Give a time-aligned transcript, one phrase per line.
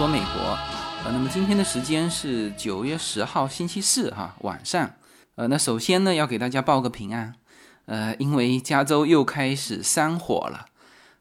[0.00, 0.56] 说美国，
[1.04, 4.94] 呃，那么今天的时间是九月十号星期四哈晚上，
[5.34, 7.34] 呃，那首先呢要给大家报个平安，
[7.84, 10.64] 呃，因为加州又开始山火了，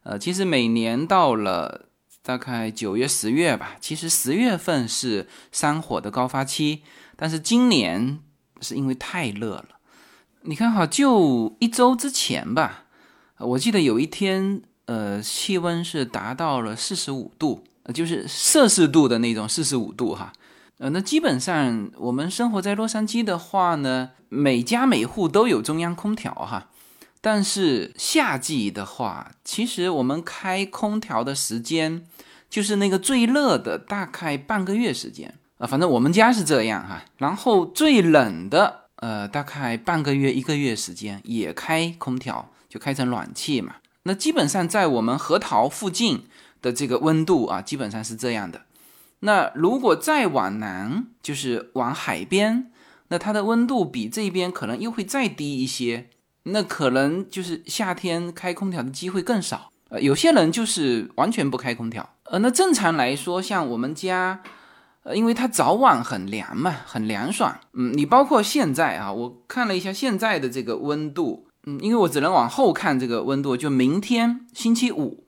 [0.04, 1.88] 呃，其实每年到了
[2.24, 6.84] 大概九月十月吧，其实十月份是山火的高发期，
[7.18, 8.20] 但是今年
[8.62, 9.66] 是因为太热了，
[10.44, 12.86] 你看哈，就一周之前吧，
[13.40, 17.66] 我记得有一天，呃，气温是达到了四十五度。
[17.92, 20.32] 就是摄氏度的那种四十五度哈，
[20.78, 26.70] 呃，那基本上我们生活在洛杉矶的话呢，每家每户都有中央空调哈，
[27.20, 32.06] 但是夏季的话，其实我们开空调的时间
[32.50, 35.34] 就是那个最热的大概半个月时间。
[35.58, 46.26] 啊，反正我们家是这样哈，然后最冷的呃大概半个月一个月时间也开空调，就开成暖气嘛，那基本上在我们核桃附近。
[46.62, 48.62] 的这个温度啊，基本上是这样的。
[49.22, 52.72] 那如果再往南，就是往海边，
[53.10, 56.10] 那它的温度比这边可能又会再低一些。
[56.44, 59.72] 那可能就是夏天开空调的机会更少。
[59.90, 62.08] 呃，有些人就是完全不开空调。
[62.24, 64.42] 呃，那正常来说，像我们家，
[65.04, 67.60] 呃，因为它早晚很凉嘛，很凉爽。
[67.74, 75.26] 嗯，你包括现在啊，我看了一下现在的这个温度，嗯，因为我只能往后看这个温度，就明天星期五。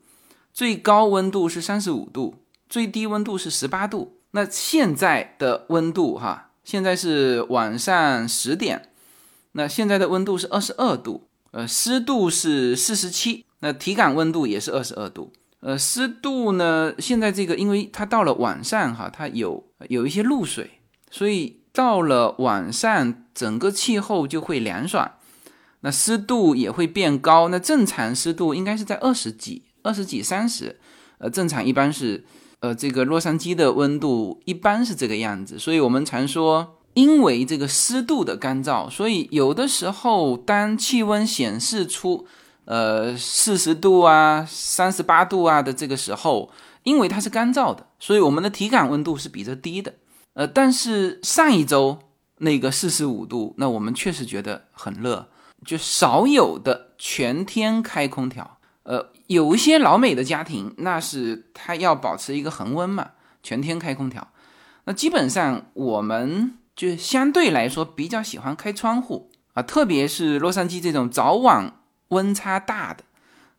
[0.52, 2.34] 最高温度是三十五度，
[2.68, 4.18] 最低温度是十八度。
[4.32, 8.90] 那现在的温度哈，现在是晚上十点，
[9.52, 15.32] 那现在的温度是二十二度，呃，湿度是四十七，那体感温度也是二十二度。
[15.60, 20.80] 呃，湿度呢，现在这个因为它到了晚上哈，它有有一些露水，
[21.10, 25.12] 所以到了晚上整个气候就会凉爽，
[25.80, 27.48] 那湿度也会变高。
[27.48, 29.64] 那正常湿度应该是在二十几。
[29.82, 30.78] 二十几、三十，
[31.18, 32.24] 呃，正常一般是，
[32.60, 42.26] 呃，这个洛杉矶的温度一般是这个样子，所以我们常说，因为这个湿度的干燥，所以有的时候当气温显示出，
[42.64, 46.50] 呃，四十度啊、三十八度啊的这个时候，
[46.84, 49.94] 因为它是干燥的，所以我们的体感温度是比这低的，
[50.34, 51.98] 呃，但是上一周
[52.38, 55.28] 那个四十五度，那我们确实觉得很热，
[55.64, 58.58] 就少有的全天开空调。
[58.84, 63.10] 呃，有一些老美的家庭，那是他要保持一个恒温嘛，
[63.42, 64.28] 全天开空调。
[64.84, 71.72] 那基本上我们就相对来说比较喜欢开窗户啊，特别是洛杉矶这种早晚
[72.08, 73.04] 温差大的。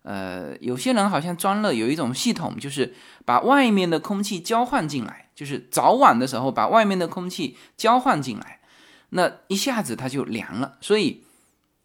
[0.01, 2.93] 呃，有些人好像装了有一种系统，就是
[3.23, 8.59] 把外面的空气交换进来，就是早晚的时候把外面的空气交换进来，
[9.11, 10.77] 那一下子它就凉了。
[10.81, 11.23] 所以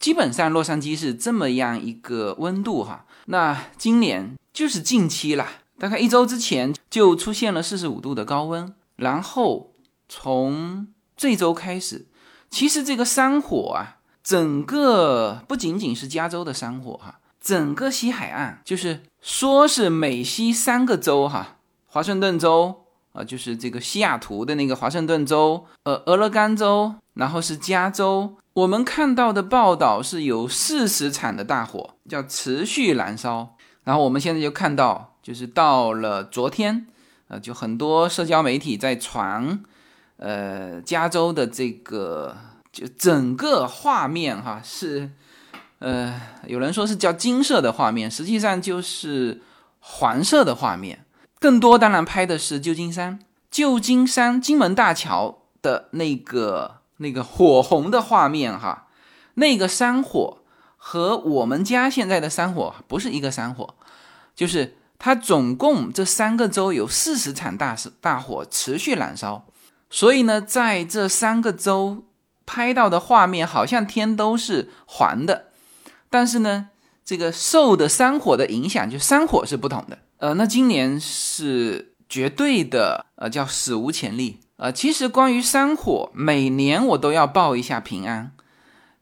[0.01, 3.05] 基本上洛杉矶是这么样一个温度哈。
[3.31, 5.47] 那今年就是近期了，
[5.79, 9.75] 大概一周之前就出现了四十五度的高温，然后
[10.09, 12.07] 从这周开始，
[12.49, 28.39] 其实这个山火啊，整个不仅仅是加州的山火哈，整个西海岸就是说是美西三个州哈，华盛顿州啊，就是这个西雅图的那个华盛顿州，呃，俄勒冈州，然后是加州。
[28.59, 33.57] 我们看到的报道是有四十场的大火，叫持续燃烧。
[33.85, 36.89] 然后我们现在就看到，就是到了昨天，
[37.29, 39.63] 呃，就很多社交媒体在传，
[40.17, 42.37] 呃，加州的这个
[42.73, 45.13] 就整个画面哈是，
[45.79, 49.41] 呃，有人说是叫金色的画面，实际上就是
[49.79, 51.05] 黄色的画面。
[51.39, 53.21] 更多当然拍的是旧金山，
[53.53, 56.78] 旧金山金门大桥的那个。
[56.99, 58.87] 那个火红的画面哈，
[59.35, 60.39] 那个山火
[60.77, 63.75] 和我们家现在的山火不是一个山火，
[64.37, 69.47] 就是它总共这三个州有四十场大大火持续燃烧，
[69.91, 72.05] 所以呢，在这三个州
[72.45, 75.47] 拍到的画面好像天都是黄的，
[76.11, 76.71] 但是呢，
[77.05, 79.99] 这个受的山火的影响，就山火是不同的。
[80.19, 84.41] 呃，那今年是绝对的，呃，叫史无前例。
[84.59, 88.33] 呃，其实关于山火，每年我都要报一下平安，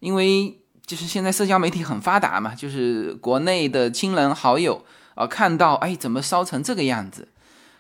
[0.00, 7.28] 因为就是现在社交媒体很发达嘛，就是国内的亲人好友啊，看到哎怎么烧成这个样子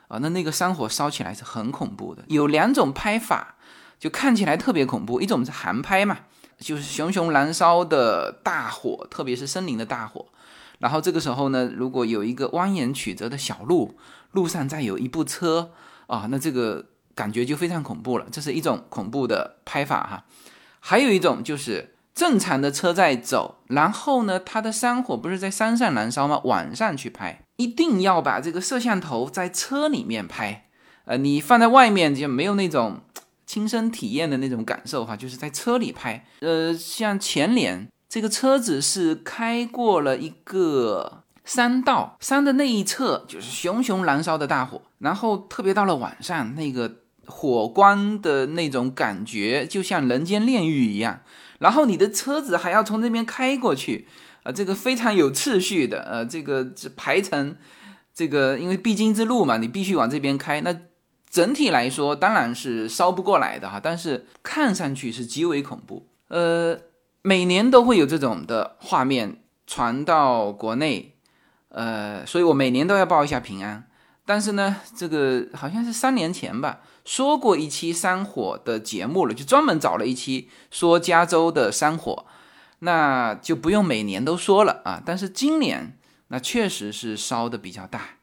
[0.08, 2.24] 啊，那那个山火烧起来是很恐怖的。
[2.28, 3.56] 有两种拍法，
[3.98, 6.20] 就看起来特别恐怖，一种是航拍嘛，
[6.58, 10.24] 就是熊熊燃烧的大火，特别是森林的大火，
[10.78, 13.98] 然后这个时候呢，如果有一个蜿蜒曲折的小路，
[14.32, 15.72] 路上再有一部车
[16.06, 16.86] 啊，那这个。
[17.16, 20.24] 感觉就非常恐怖了，这是一种恐怖的拍法哈。
[20.78, 26.40] 还有一种就是正常的车在走，然后呢，它的山火不是在山上燃烧吗？
[26.44, 30.66] 晚上去拍，一定要把这个摄像头在车里面拍，
[31.06, 33.00] 呃，你放在外面就没有那种
[33.46, 36.24] 亲身体验的那种感受哈，就是在车里拍。
[36.40, 46.90] 呃，像前脸这个车子是开过了一个山道，山的那一侧就是熊熊燃烧的大火，然后特别到了晚上，那个
[47.26, 51.20] 火光的那种感觉就像人间炼狱一样，
[51.58, 54.08] 然后你的车子还要从那边开过去，
[54.42, 57.56] 啊，这个非常有次序的，呃，这个排成
[58.14, 60.76] 这个，因为必经之路嘛，你必须往这边开，那。
[61.28, 66.06] 整体来说当然是烧不过来的哈，但是看上去是极为恐怖。
[66.28, 66.78] 呃，
[67.20, 71.16] 每年都会有这种的画面传到国内，
[71.70, 73.86] 呃，所以我每年都要报一下平安。
[74.24, 82.26] 但是呢，这个好像是三年前吧，说过一期山火的节目了，就专门找了一期说加州的山火，
[82.80, 85.02] 那就不用每年都说了啊。
[85.06, 85.96] 但是今年
[86.28, 88.16] 那确实是烧的比较大，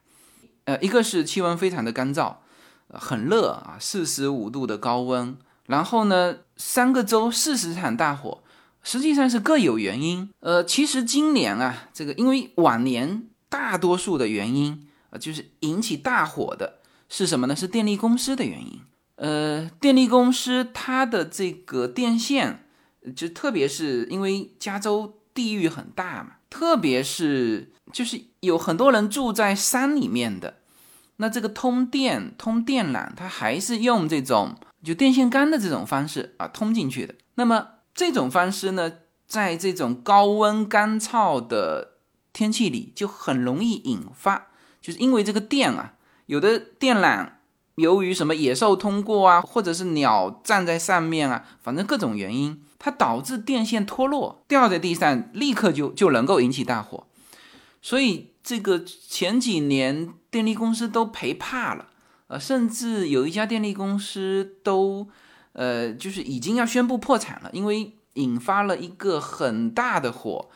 [0.66, 2.36] 呃，一个是气温非常的干燥。
[2.96, 5.36] 很热啊，四十五度的高温，
[5.66, 8.44] 然后呢，三个州四十场大火，
[8.84, 10.30] 实际上是各有原因。
[10.42, 16.82] 呃，其实今年啊，这个因为往年大多数的原因，呃，就是引起大火的
[17.16, 17.56] 是什么呢？
[17.56, 18.82] 是电力公司的原因。
[19.18, 22.66] 呃，电力公司它的这个电线，
[23.16, 30.56] 就特别是因为加州地域很大嘛，特别是就是有很多人住在山里面的。
[31.18, 37.14] 那这个通电通电缆，它还是用这种就电线杆的这种方式啊通进去的。
[37.36, 38.92] 那么这种方式呢，
[39.28, 42.00] 在这种高温干燥的
[42.34, 44.48] 天气里，就很容易引发，
[44.82, 45.94] 就是因为这个电啊，
[46.34, 47.30] 有的电缆
[47.76, 57.06] 由于什么野兽通过啊，或者是鸟站在上面啊，反正各种原因，它导致电线脱落掉在地上，立刻就就能够引起大火。
[57.82, 60.14] 所以这个前几年。
[60.34, 61.90] 电力公司都赔怕了，
[62.26, 65.08] 呃，甚至有一家电力公司都，
[65.52, 70.50] 呃，就是已经要宣布破产了，因为引发了一个很大的火，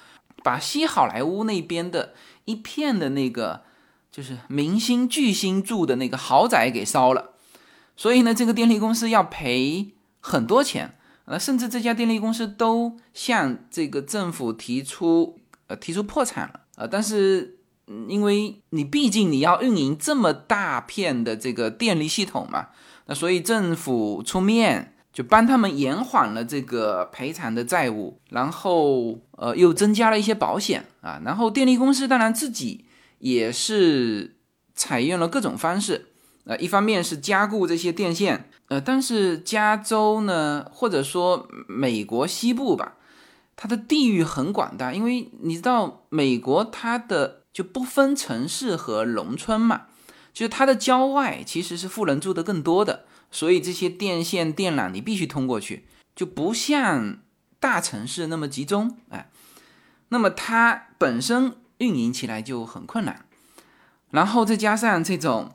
[0.43, 2.15] 把西好莱坞那边的
[2.45, 3.65] 一片的那个
[4.17, 7.33] 就是明星巨星住的那个豪宅给烧了，
[7.95, 15.37] 所以呢，这个电力公司要赔很多钱，呃，甚至这家电力公司都向这个政府提出，
[15.67, 17.53] 呃，提出破产了，呃，但是。
[18.09, 22.67] 因为你毕竟你要运营这么大片的这个电力系统嘛，
[23.05, 32.83] 那所以政府出面就帮他们延缓了这个赔偿的债务，然后呃又增加了一些保险啊，然后电力公司当然自己
[33.19, 34.37] 也是
[34.75, 36.07] 采用了各种方式，
[36.45, 42.95] 呃一方面是加固这些电线，呃但是加州呢或者说美国西部吧，
[43.55, 47.43] 它的地域很广大，因为你知道美国它的。
[47.57, 49.87] 就不分城市和农村嘛，
[50.31, 57.17] 就是它的郊外其实是富人住的更多的，所以这些电线电缆你必须通过去，就不像
[57.59, 59.31] 大城市那么集中，哎，
[60.09, 63.25] 那么它本身运营起来就很困难，
[64.11, 65.51] 然后再加上这种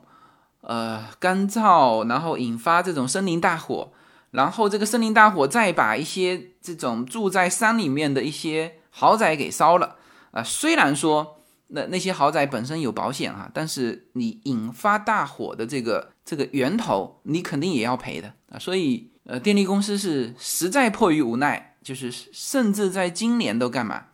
[0.61, 3.91] 呃干燥，然后引发这种森林大火，
[4.31, 9.97] 然后这个森林大火再把一些这种住在山里面的一些豪宅给烧了
[10.31, 11.39] 啊，虽然说。
[11.75, 18.59] 那那些豪宅本身有保险哈，但是你引发大火的这个这个源头，你肯定也要赔的啊。
[18.59, 24.05] 所以呃，电力公司是实在迫于无奈，就是甚至在今年都干嘛，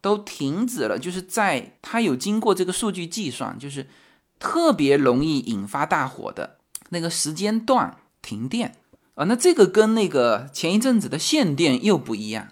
[0.00, 0.98] 都停止了。
[0.98, 3.86] 就是在它有经过这个数据计算，就是
[4.38, 6.58] 特别容易引发大火的
[6.90, 8.74] 那个时间段停电
[9.14, 9.24] 啊。
[9.24, 12.48] 那这个跟那个前一阵子的限电又不一样，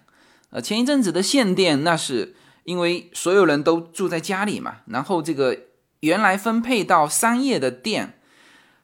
[0.51, 2.37] 呃，前一阵子的限电那是。
[2.67, 5.57] 因为所有人都住在家里嘛，然后这个
[6.01, 8.19] 原来分配到商业的电，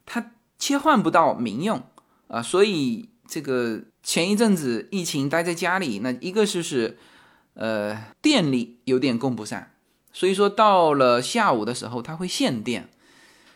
[0.07, 1.83] 它切换不到民用
[2.28, 6.97] 啊，所以这个前一阵子疫情待在家里，那一个是是
[7.54, 9.66] 呃电力有点供不上，
[10.12, 12.88] 所以说到了下午的时候它会限电，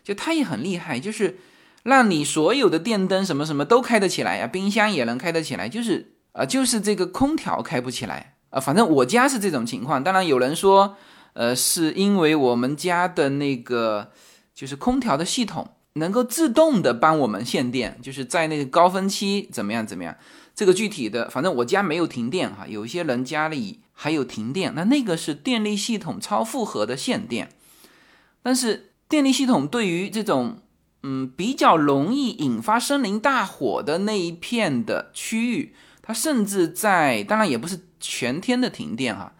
[0.04, 1.38] 就它也很厉害，就是
[1.82, 8.34] 让你所有的电灯什么什么都开得起来呀，冰箱也能开得起来，就是啊就是这个空调开不起来。
[8.50, 10.02] 啊，反正我家是这种情况。
[10.04, 10.96] 当然有人说，
[11.32, 14.12] 呃，是因为我们家的那个
[14.54, 20.16] 就是空调的系统能够自动的帮我们限电，就是在那个高峰期怎么样怎么样。
[20.54, 22.66] 这个具体的，反正我家没有停电哈。
[22.68, 27.48] 有一些人家里还有停电，那那个是电力系统超负荷的限电。
[28.44, 30.58] 但是电力系统对于这种
[31.02, 37.80] 嗯比较容易引发森林大火的那一片的区域，它甚至在当然也不是。
[37.98, 39.32] 全天的停电哈，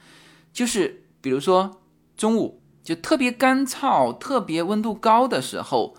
[0.51, 1.83] 就是比如说
[2.17, 5.95] 中午就特别干燥、特别温度高的时候，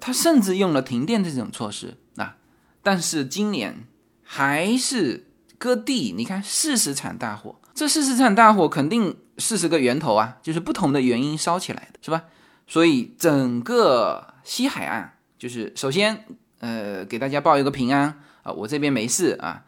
[0.00, 2.36] 他甚至用了停电这种措施啊。
[2.84, 3.84] 但是今年
[4.22, 5.26] 还是
[5.58, 12.24] 各地，你看四十场大火，这四十场大火肯定四十个源头啊，就是不同的原因烧起来的，是吧？
[12.66, 16.24] 所以整个西海岸，就是首先
[16.58, 19.62] 呃给大家报一个平安啊，我这边没事啊，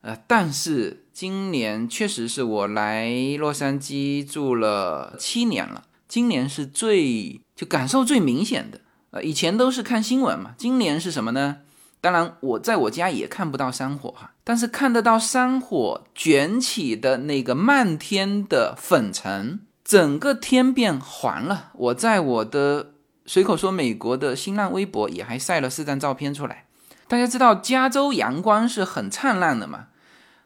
[0.00, 8.80] 呃，但是今年确实是我来洛杉矶住了七年了，今年是最就感受最明显的，
[9.12, 11.58] 呃，以前都是看新闻嘛，今年是什么呢？
[12.06, 21.72] 当然，我在我家也看不到山火哈，但是看得到山火卷起的那个漫天的粉尘，整个天变黄了。
[21.74, 22.92] 我在我的
[23.24, 26.66] 随口说美国的新浪微博也还晒了四张照片出来。
[27.08, 29.86] 大家知道加州阳光是很灿烂的嘛？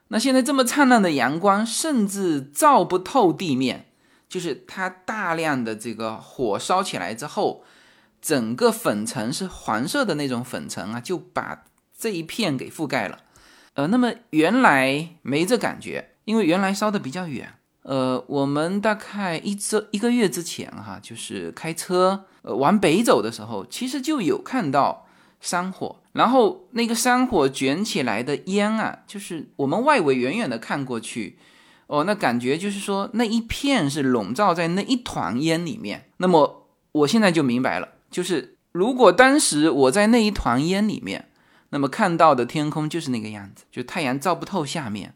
[0.09, 3.91] 那现在这么灿烂的阳光，甚至照不透地面，
[4.31, 7.63] 就是它大量的这个火烧起来之后。
[8.21, 11.65] 整个粉尘是黄色的那种粉尘啊，就把
[11.99, 13.21] 这一片给覆盖了。
[13.75, 17.55] 呃，那么原来没这感觉，因为原来烧的比较远。
[17.83, 25.07] 呃，我们大概一周一个月之前哈，就是开车呃往北走的时候，其实就有看到
[25.41, 31.39] 山火，然后那个山火卷起来的烟啊，就是我们外围远远的看过去，
[31.87, 36.11] 哦，那感觉就是说那一片是笼罩在那一团烟里面。
[36.19, 37.89] 那么我现在就明白了。
[38.11, 41.29] 就是如果当时我在那一团烟里面，
[41.71, 45.15] 那么看到的天空就是那个样子，就太阳照不透下面，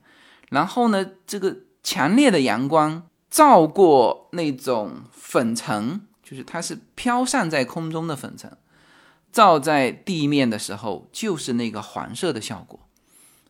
[0.50, 8.56] 然后呢，这个强烈的阳光照过那种粉尘，就是它是飘散在空中的粉尘，
[9.32, 12.78] 照在地面的时候就是那个黄色的效果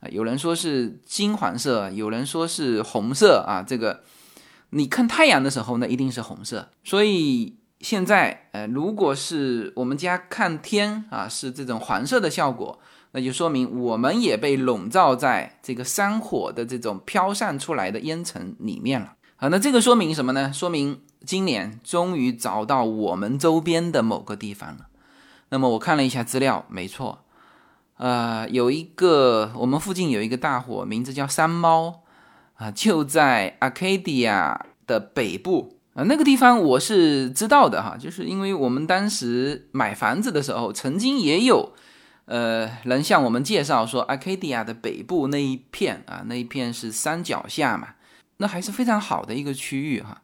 [0.00, 0.08] 啊。
[0.08, 3.62] 有人说是金黄色，有人说是红色啊。
[3.62, 4.02] 这个
[4.70, 7.56] 你看太阳的时候，那一定是红色，所以。
[7.84, 12.80] 现在，呃，如果是我们家看天啊，是这种黄色的效果，
[13.12, 19.12] 那就说明我们也被笼罩在这个山火的这种飘散出来的烟尘里面了。
[19.36, 20.50] 好，那这个说明什么呢？
[20.50, 24.86] 说明今年终于找到我们周边的某个地方了。
[25.50, 27.26] 那么我看了一下资料，没错，
[27.98, 32.04] 呃，有一个我们附近有一个大火，名字叫山猫
[32.54, 35.73] 啊，就在 Arcadia 的北部。
[35.94, 41.72] 啊，那个地方我是知道的哈，就是因为我们当时买房子的时候，曾经也有，
[42.24, 47.94] 呃，人向我们介绍说，Arcadia 的北部那一片啊，那一片是山脚下嘛，
[48.38, 50.22] 那还是非常好的一个区域哈，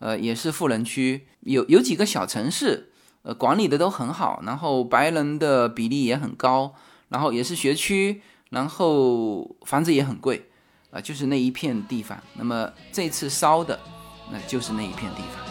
[0.00, 2.92] 呃，也是富人区，有有几个小城市，
[3.22, 6.74] 呃，管理的都很好，然后白人的比例也很高，
[7.08, 8.20] 然后也是学区，
[8.50, 10.50] 然后房子也很贵，
[10.90, 12.22] 啊，就是那一片地方。
[12.34, 13.80] 那么这次烧的。
[14.30, 15.44] 那就是那一片地方。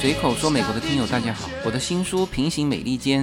[0.00, 3.22] 随口说，美国的听友大家好，我的新书《平行美利坚》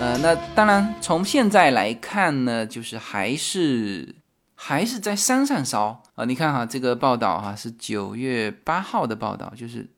[0.00, 4.14] 呃，那当然，从现在来看呢，就是还是
[4.54, 6.24] 还是在山上烧啊。
[6.24, 9.90] 你看哈，这个报道哈是九月八号的报道，就是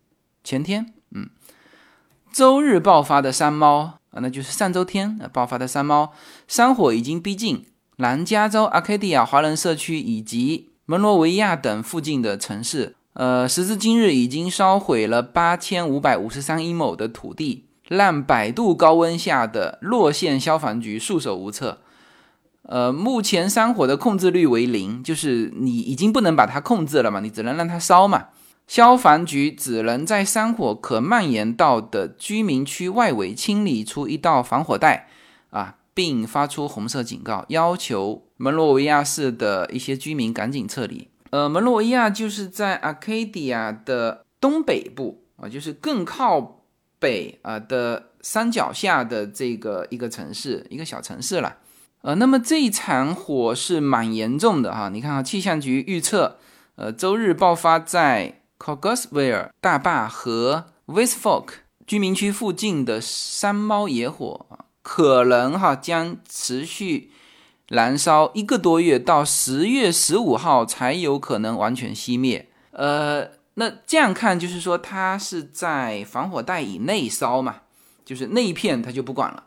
[0.42, 1.28] 前天，嗯，
[2.32, 6.12] 周日爆发的山猫啊，那就是上周天爆发的山猫，
[6.48, 7.66] 山火已经逼近
[7.96, 12.96] 南加州阿卡迪亚华人社区以及门罗维亚等附近的城市。
[13.12, 17.66] 呃，时至今日，已经烧毁了八千五百五十三英亩的土地。
[17.90, 21.80] 让百度高温下的洛县消防局束手无策。
[22.62, 28.28] 呃，目前山火的控制率为零，就是你已经不能把它控制了嘛，你只能让它烧嘛。
[28.68, 35.08] 消防局只能在山火可蔓延到的居民区外围清理出一道防火带
[35.50, 41.08] 啊，并发出红色警告，要求门罗维亚市的一些居民赶紧撤离。
[41.30, 46.59] 呃，门罗维亚就是在 Arcadia 的东北部啊，就是更靠。
[47.00, 51.56] 北啊的山脚下的这个一个城市，一个小城市了，
[52.02, 54.90] 呃，那么这一场火是蛮严重的哈。
[54.90, 56.36] 你看啊，气象局预测，
[56.76, 61.46] 呃，周日爆发在 c o g a s v i l e 大坝和 Westfork
[61.86, 64.46] 居民区附近的山猫野火，
[64.82, 67.10] 可能哈将持续
[67.68, 72.48] 燃烧一个多月，到十月十五号才有可能完全熄灭。
[72.72, 77.56] 呃，那这样看就是说它是在防火带以内烧嘛，
[78.04, 79.44] 就是那一片它就不管了，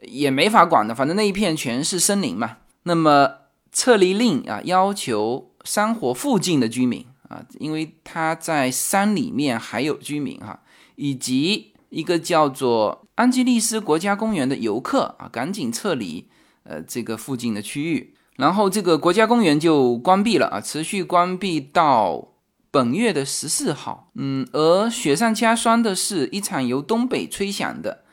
[0.00, 2.58] 也没法管的，反正那一片全是森林嘛。
[2.84, 3.30] 那么
[3.72, 10.60] 撤离令啊，要求山火附近的居民啊，因为他在山里面还有居民哈，
[10.96, 16.26] 以及一个叫做安吉利斯国家公园的游客啊，赶紧撤离
[16.62, 22.29] 呃这个附近的区域，然后这个国家公园就关闭了啊，持续关闭到
[22.70, 24.10] 本月的十四号。
[24.14, 28.04] 嗯，而雪上加霜的是一场由东北吹响的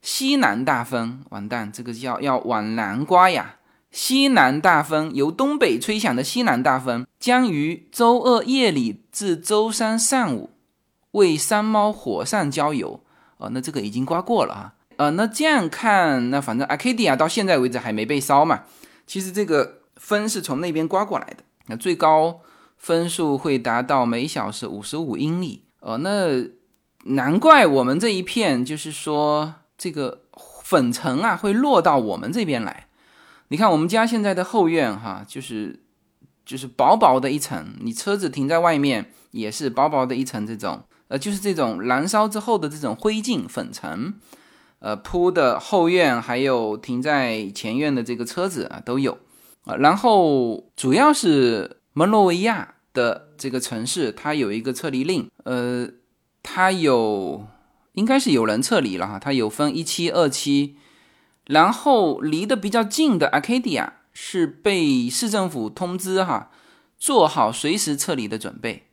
[0.00, 3.56] 西南大风，完蛋，这个叫要往南刮呀。
[3.90, 10.50] 西南大风由东北吹响的西南大风，将于周二夜里至周三上午
[11.12, 13.00] 为山猫火上浇油。
[13.38, 14.74] 哦，那这个已经刮过了啊。
[14.96, 18.64] 呃，那这样看，那反正阿卡迪亚到现在为止还没被烧嘛。
[19.06, 22.40] 其实这个风是从那边刮过来的，那最高
[22.86, 25.64] 分数会达到每小时五十五英里。
[25.80, 26.46] 哦，那
[27.16, 30.20] 难怪我们这一片就是说这个
[30.62, 32.86] 粉尘啊会落到我们这边来。
[33.48, 35.80] 你看我们家现在的后院哈，就是
[36.44, 44.14] 就是薄薄的一层，你车子停在外面也是薄薄的一层，这种呃就是这种燃烧之后的这种灰烬粉尘，
[44.78, 49.18] 呃铺的后院还有停在前院的这个车子啊都有
[49.64, 49.74] 啊。
[49.74, 55.86] 然后主要是蒙罗维亚的这个城市，它有一个撤离令，呃，
[56.42, 57.46] 它有
[57.92, 60.76] 应该是有人撤离了哈，它有分一期、二期。
[61.44, 66.50] 然后离得比较近的 Arcadia 是被市政府通知哈，
[66.98, 68.86] 做好随时撤离的准备。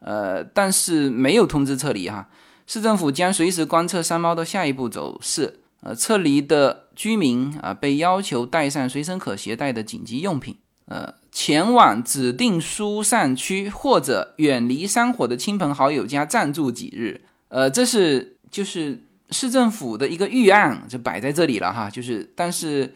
[0.00, 2.30] 呃，但是没有通知撤离哈，
[2.66, 5.60] 市政府将随时观测山猫的下一步走势。
[5.80, 17.22] 呃，撤离的居民啊，被要求带上随身可携带的紧急用品，呃，前往指定疏散区或者远离山火的亲朋好友家暂住几日。
[17.48, 19.04] 呃，这是就是。
[19.30, 22.94] 市政府的一个预案就摆在这里了哈，就是，但是，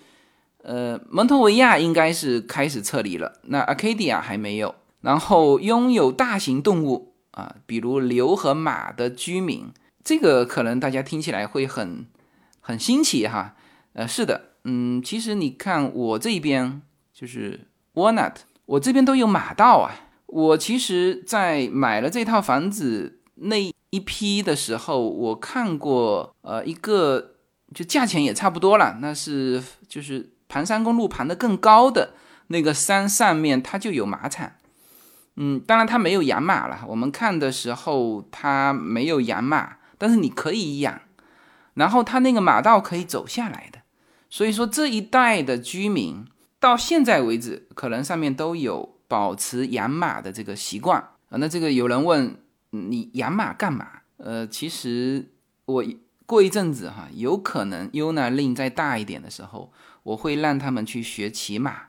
[0.63, 4.75] 呃，蒙托维亚应该是开始撤离了，那阿卡迪亚还没有。
[5.03, 9.67] 然后拥有大型动物啊，比如牛和马的居民，
[10.03, 12.07] 这个可能大家听起来会很
[12.61, 13.55] 很新奇哈。
[13.93, 16.81] 呃，是的，嗯，其实你看我这边
[17.13, 18.35] 就是 Walnut，
[18.67, 19.95] 我这边都有马道啊。
[20.27, 23.73] 我其实，在买了这套房子那。
[23.95, 27.35] 一批的时候，我看过，呃，一个
[27.75, 32.15] 就价钱也差不多了，那是就是盘山公路盘的更高的
[32.47, 34.53] 那个山上面，它就有马场，
[35.37, 36.81] 嗯，当然它没有养马了。
[36.89, 41.03] 我们看的时候，它没有养马，但是你可以养，
[41.75, 43.81] 然后它那个马道可以走下来的，
[44.31, 46.25] 所以说这一带的居民
[46.63, 50.99] 到现在为止，可能上面都有保持养马的这个习惯
[51.29, 51.37] 啊。
[51.37, 52.39] 那这个有人问。
[52.75, 53.87] 你养马干嘛？
[54.17, 55.31] 呃，其实
[55.67, 55.85] 我
[56.25, 59.71] 过一阵子哈，有可能 UNA 令再大一点的时候，
[60.05, 61.89] 我会让他们去学骑马。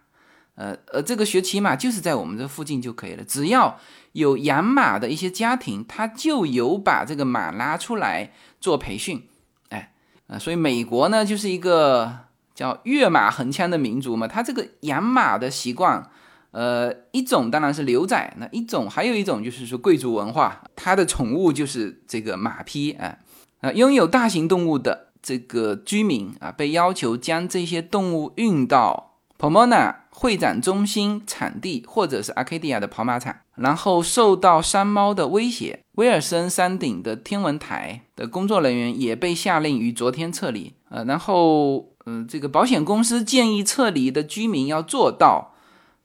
[0.55, 3.79] 呃呃，这个学骑马就是在我们这附近就可以了，只要
[4.11, 9.25] 有养马的一些家庭，他就有把这个马拉出来做培训。
[9.69, 9.93] 哎，
[10.27, 16.09] 啊，所以美国呢就是一个叫跃马横枪的民族嘛，他这个养马的习惯。
[16.51, 23.17] 呃，一种当然是牛仔，那一种还有一种就是说贵族文化，他的宠物就是这个马匹啊
[23.61, 29.12] 啊，拥有大型动物的这个居民啊，被要求将这些动物运到
[29.43, 40.71] Pomona 会展中心场地或者是 Arcadia 的跑马场，然后受到山猫的威胁，威尔森山顶的天文台的工作人员也被下令于昨天撤离。
[40.87, 45.49] 呃，然后嗯，这个保险公司建议撤离的居民要做到。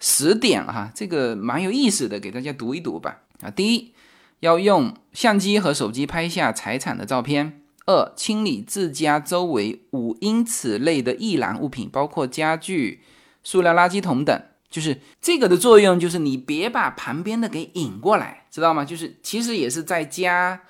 [0.00, 3.20] 十点哈，这个蛮有意思的，给大家读一读吧。
[3.40, 3.92] 啊，第一，
[4.40, 7.52] 要用相机和手机拍下财产的照片；
[7.86, 13.00] 二，清理自家周围五英尺内的易燃物品，包括家具、
[13.42, 14.42] 塑料垃圾桶等。
[14.70, 18.84] 就是这个的作用，就是你别把旁边的给引过来，知道吗？
[18.84, 20.60] 就是其实也是在家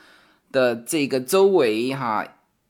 [0.52, 2.24] 的这个周围哈，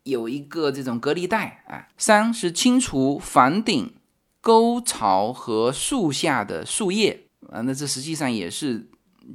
[0.05, 1.89] 有一个这种隔离带啊。
[1.97, 3.95] 三是清除房顶。
[4.41, 8.89] 沟槽和树下的树叶啊，那这实际上也是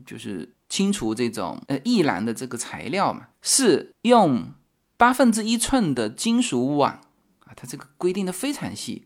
[0.06, 3.28] 就是清除这种呃易燃的这个材料嘛。
[3.42, 4.54] 是用
[4.98, 6.90] 八分之一寸的金属网
[7.42, 9.06] 啊，它这个规定的非常细，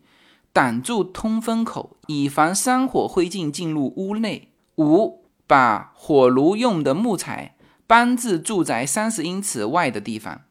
[0.57, 4.49] 挡住通风口，以防山火灰烬进入屋内。
[4.77, 10.41] 五，把火炉用的木材搬至住宅三十英尺外的地方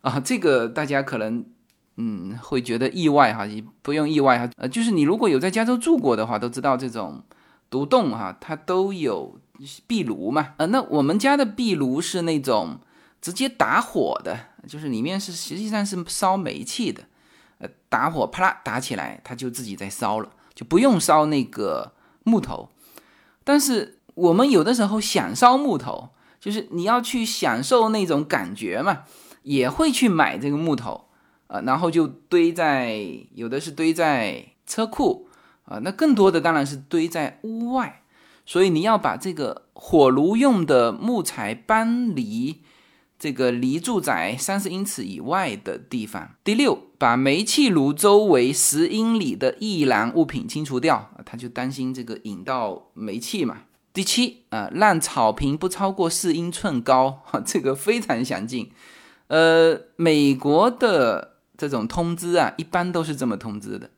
[0.00, 1.44] 啊，这个大家可能。
[2.00, 3.44] 嗯，会觉得意外哈，
[3.82, 7.24] 不用意外哈，呃，就是你如果有在加州住过的话，都知道这种
[7.68, 9.40] 独栋哈，它都有
[9.88, 12.78] 壁炉嘛，呃，那我们家的壁炉是那种
[13.20, 17.02] 直接打火的，就是里面是实际上是烧煤气的，
[17.58, 21.92] 呃，打火啪啦打起来，它就自己在烧了，就不用烧那个
[22.24, 22.70] 木头。
[23.44, 29.04] 但是我们有的时候想烧木头，就是你要去享受那种感觉嘛，
[29.42, 31.04] 也会去买这个木头。
[31.48, 33.00] 啊，然后就堆在
[33.32, 35.30] 有的是堆在车库
[35.64, 38.02] 啊，那更多的当然是堆在屋外，
[38.44, 42.62] 所以你要把这个火炉用的木材搬离
[43.18, 46.34] 这个离住宅三十英尺以外的地方。
[46.44, 53.62] 第六，把煤气炉周围十英里的易燃物品清除掉，他就担心这个引到煤气嘛。
[53.92, 58.70] 第七啊，让草坪不超过四英寸高，哈， 这个非常详尽。
[59.26, 61.34] 呃，美国的。
[61.58, 63.90] 这种通知啊，一般都是这么通知的，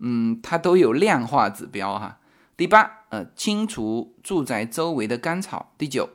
[0.00, 2.18] 嗯，它都有量化指标哈。
[2.56, 5.74] 第八，呃，清除住宅周围的干草。
[5.78, 6.08] 第九，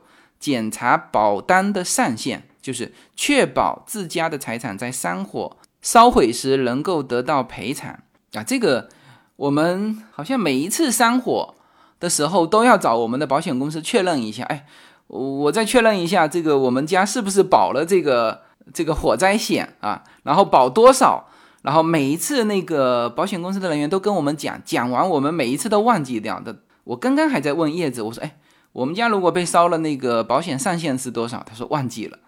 [0.44, 7.98] 检查保单的上限，就是确保自家的财产在山火烧毁时能够得到赔偿
[8.34, 8.42] 啊。
[8.42, 8.90] 这个
[9.36, 11.54] 我们好像每一次山火
[11.98, 14.66] 的时候都要找我们的保险公司确认一下，哎，
[15.06, 18.42] 我再确认一下，这个我们家是不是保了这个。
[18.72, 21.28] 这个火灾险啊，然后保多少？
[21.60, 26.60] 然后每一次那个保险公司的人员都跟我们讲，讲完我们每一次都忘记掉的。
[26.84, 28.38] 我刚刚还在问叶子，我说：“哎，
[28.74, 32.18] 我们家如果被烧了，那个保险上限是多少？”他说忘记了。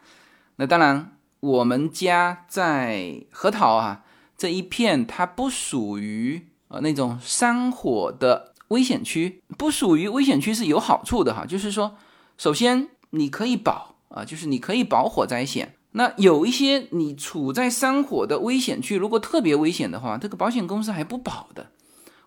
[0.57, 4.05] 那当然，我们家在核桃啊
[4.39, 11.97] 这一片，它不属于呃那种山火的危险区，不属于危险区是有好处的哈，就是说，
[12.39, 15.75] 首先你可以保啊，就是你可以保火灾险。
[15.93, 21.71] 那有一些你处在山火的危险区，如果特别危险的话，这个保险公司还不保的，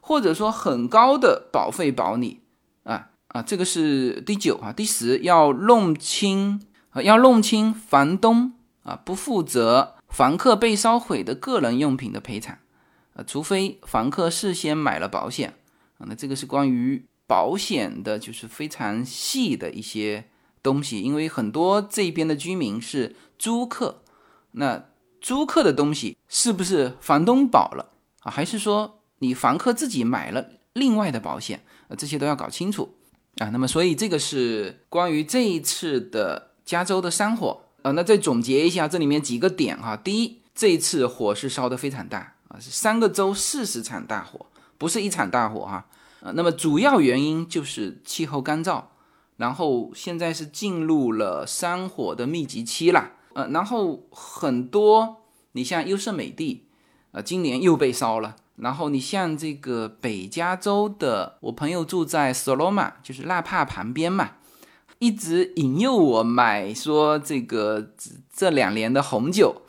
[0.02, 2.42] 或者说很高的保费保你
[2.84, 6.62] 啊啊，这个是第九啊，第十要弄清
[6.92, 12.58] 啊，要弄清房东啊不负责房客被烧毁的个人用品的赔偿
[13.16, 15.56] 啊，除非房客事先买了保险
[15.98, 20.26] 啊，那这个是关于保险的，就是非常细的一些
[20.62, 23.16] 东西，因为很多这边的居民是。
[23.42, 24.02] 租客，
[24.52, 24.84] 那
[25.22, 28.30] 租客的东西是不是房东保了啊？
[28.30, 31.64] 还是说你房客自己买了另外的保险？
[31.88, 32.98] 啊，这些都要搞清楚
[33.40, 33.50] 啊。
[33.50, 37.92] 那么，所以这个是关于这一次的加州的山火啊。
[37.92, 39.98] 那再总结一下这里面几个点哈。
[39.98, 44.46] 第一，这一次火是烧得非常大啊，是三个州四十场大火，
[44.78, 45.88] 不是一场大火哈。
[46.22, 48.84] 啊，那么主要原因就是气候干燥，
[49.38, 53.14] 然后现在是进入了山火的密集期了。
[53.34, 55.24] 呃，然后很多，
[55.54, 56.66] 你像优胜美地，
[57.12, 58.36] 呃，今年又被烧了。
[58.62, 64.32] 然后你像这个北加州的，我朋友住在 Soloma，就是纳帕旁边嘛，
[65.00, 67.92] 一直引诱我买，说这个
[68.34, 69.64] 这两年的红酒，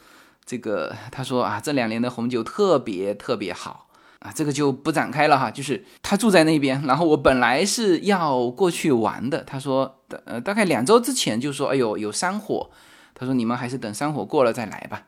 [0.45, 5.51] 这个他说啊，这两年的红酒特别特别好啊，这个就不展开了哈。
[5.51, 12.71] 就是他住在那边，然后我本来是要过去玩的，他说，呃，大概两周之前就说，哎呦，有山火。
[13.13, 15.03] 他说：“你们还是等山火过了再来吧。”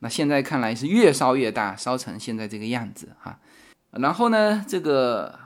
[0.00, 3.38] 那现在看来是越烧越大，烧成现在这个样子哈。
[3.90, 5.38] 然后呢，这个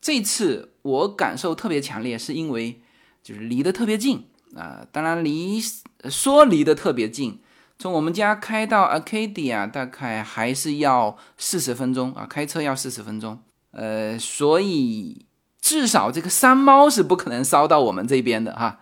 [0.00, 2.80] 这次我感受特别强烈，是因为
[3.22, 4.84] 就是离得特别近啊。
[4.90, 5.60] 当然离
[6.08, 7.40] 说离得特别近，
[7.78, 13.40] 从我们家开到 Arcadia 大概还是要四十分钟啊，开车要四十分钟。
[13.70, 15.24] 呃，所以
[15.60, 18.80] 至少这个山猫是不可能烧到我们这边的哈。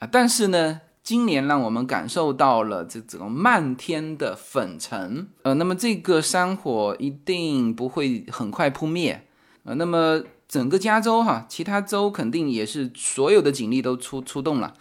[0.00, 0.82] 啊，但是呢。
[1.08, 9.26] 今年让我们感受到了这种漫天的粉尘，呃，那么这个山火一定不会很快扑灭，
[9.64, 14.74] 呃，那么整个加州哈，其他州肯定也是所有的警力都出出动了，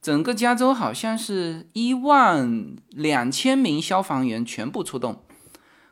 [0.00, 5.24] 整个加州好像是一万两千名消防员全部出动，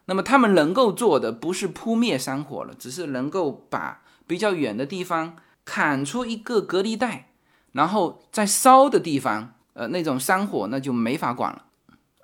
[0.07, 7.29] 那么他们能够做的不是扑灭山火了，只是能够把比较远的地方砍出一个隔离带，
[7.73, 9.51] 然后在烧的地方。
[9.75, 11.65] 呃，那种山火那就没法管了，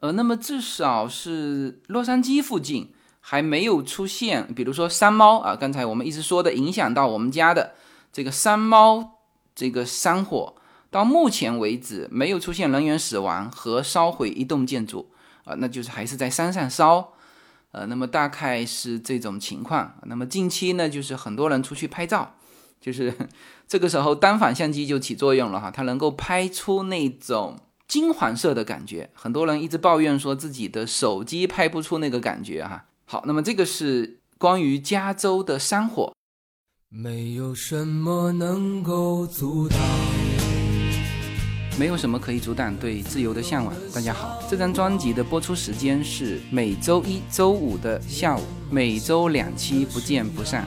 [0.01, 7.75] 呃，那么至少是洛杉矶附近还没有出现，比如说山猫啊，刚才我们一直说的影响到我们家的
[8.13, 9.19] 这个山猫
[9.55, 10.55] 这个山火，
[10.91, 15.11] 到目前为止没有出现人员死亡和烧毁一栋建筑
[15.45, 17.15] 啊，那就是还是在山上烧，
[17.73, 19.97] 呃，那么大概是这种情况。
[20.07, 22.37] 那么近期呢，就是很多人出去拍照。
[22.81, 23.15] 就是
[23.71, 27.57] 这个时候，单反相机就起作用了哈，它能够拍出那种
[27.87, 29.09] 金黄色的感觉。
[29.15, 32.87] 很多人一直抱怨说自己的手机拍不出那个感觉哈。
[33.05, 36.13] 好，那么这个是关于加州的山火。
[36.89, 39.79] 没有什么能够阻挡，
[41.79, 43.73] 没有什么可以阻挡对自由的向往。
[43.95, 50.67] 大家好，这张专辑的播出时间是每周一周五的下午，每周两期，不见不散。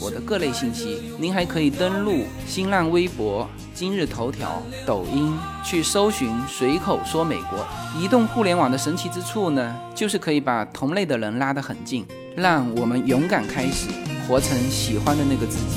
[0.00, 5.32] 我的各类信息，您还可以登录新浪微博、今日头条、抖音
[5.64, 7.64] 去搜寻随口说美国。
[7.98, 12.04] 移动互联网的神奇之处呢，就是可以把同类的人拉得很近，
[12.36, 13.88] 让我们勇敢开始，
[14.26, 15.76] 活成喜欢的那个自己。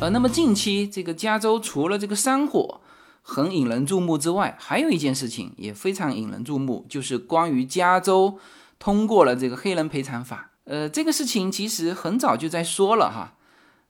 [0.00, 2.80] 呃，那么近期这个加州除了这个山火
[3.20, 8.38] 很引人注目之外，还有一件事情也非常引人注目，就是关于加州
[8.82, 10.50] 通过了这个黑人赔偿法。
[10.64, 13.34] 呃，这个事情其实很早就在说了哈，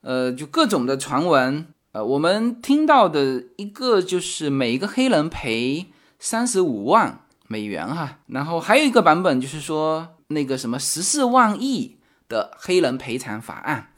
[0.02, 5.86] 呃，就各种的传闻，呃，我们听到的一个就是每一个黑人赔
[6.18, 11.96] 三十五万美元哈，然后还有一个版本就是说那个什么十四万亿
[12.28, 13.88] 的黑人赔偿法案。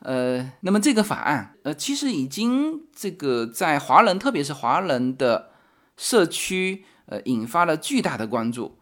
[0.00, 5.48] 呃，那么这个法案，呃，其实已经这个在华人，特别是华人的
[5.96, 8.76] 社区，呃，引发了巨大的关注。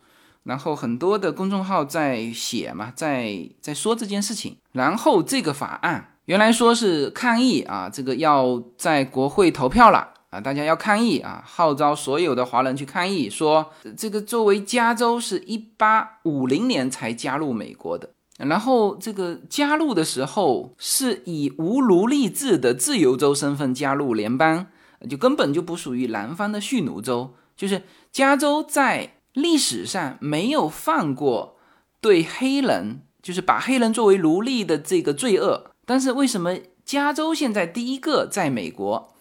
[0.44, 4.56] 然后很多的公众号在写嘛，在在说这件事情。
[4.72, 18.08] 然后这个法案原来说是抗议啊，这个要在国会投票了啊，大家要抗议啊，号召所有的华人去抗议，说这个作为加州是一八五零年才加入美国的。
[18.38, 24.66] 然后这个加入的时候是以无奴隶制的自由州身份加入联邦，
[25.08, 27.34] 就根本就不属于南方的蓄奴州。
[27.54, 31.58] 就是加州在历史上没有犯过
[32.00, 35.70] 对黑人，就是把黑人作为奴隶的这个罪恶。
[35.84, 39.14] 但是为什么加州现在第一个在美国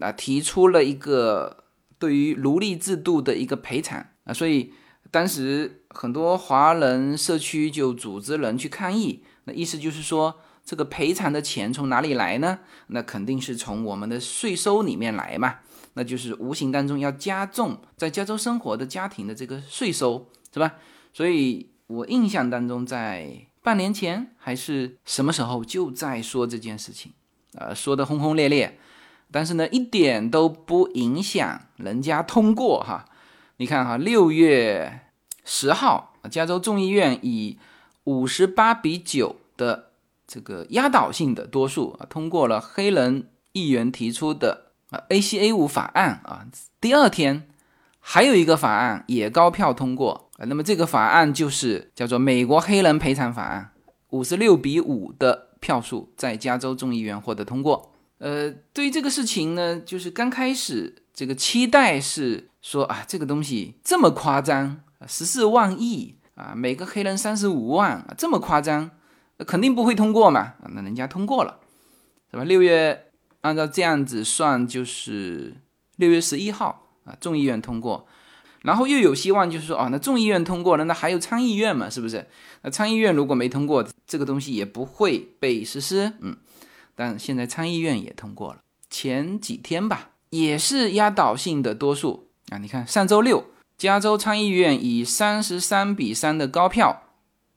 [0.00, 1.64] 啊提出了一个
[1.98, 4.32] 对于奴隶制度的一个赔偿啊？
[4.32, 4.72] 所以。
[5.10, 12.58] 当时很多华人社区就组织人去抗议，那意思就是说，这个赔偿的钱从哪里来呢？
[12.88, 15.60] 那肯定是从我们的税收里面来嘛，
[15.98, 20.76] 那就是无形当中要加重在加州生活的家庭的这个税收，是吧？
[21.12, 27.10] 所以我印象当中，在半年前还是什么时候就在说这件事情，
[27.54, 28.78] 呃，说的轰轰烈烈，
[29.32, 33.04] 但是呢，一点都不影响人家通过哈。
[33.56, 35.00] 你看哈，六月
[35.44, 37.58] 十号，加州众议院以
[38.04, 39.90] 五十八比九的
[40.28, 46.46] 这个压倒性的多数啊，通过了黑人议员提出的啊 ACA 五法案啊。
[46.80, 47.48] 第二天，
[48.00, 50.44] 还有一个法案也高票通过啊。
[50.46, 53.70] 那么这个法案就是叫做美国黑人赔偿法案，
[54.10, 57.92] 五十六比五的票数在加州众议院获得通过。
[58.18, 62.44] 呃，对于这个事情呢，就是刚开始这个期待是。
[62.60, 68.90] 说啊，这个东西这么夸张，十四万亿啊，每个黑人三十五万，这么夸张，
[69.46, 70.54] 肯定不会通过嘛。
[70.74, 71.60] 那人家通过了，
[72.32, 72.42] 是吧？
[72.42, 73.07] 六月
[73.42, 75.54] 按照这样子算，就是
[75.96, 78.06] 六月十一号啊，众议院通过，
[78.62, 82.26] 然后又有希望，就是说啊，那众议院通过了，那还有参议院嘛，是不是？
[82.62, 86.12] 那参议院如果没通过，这个东西也不会被实施。
[86.20, 86.36] 嗯，
[86.94, 92.28] 但现在参议院也通过了，前几天吧，也是压倒性的多数。
[92.50, 93.44] 啊，你看，上周六，
[93.76, 97.02] 加州参议院以三十三比三的高票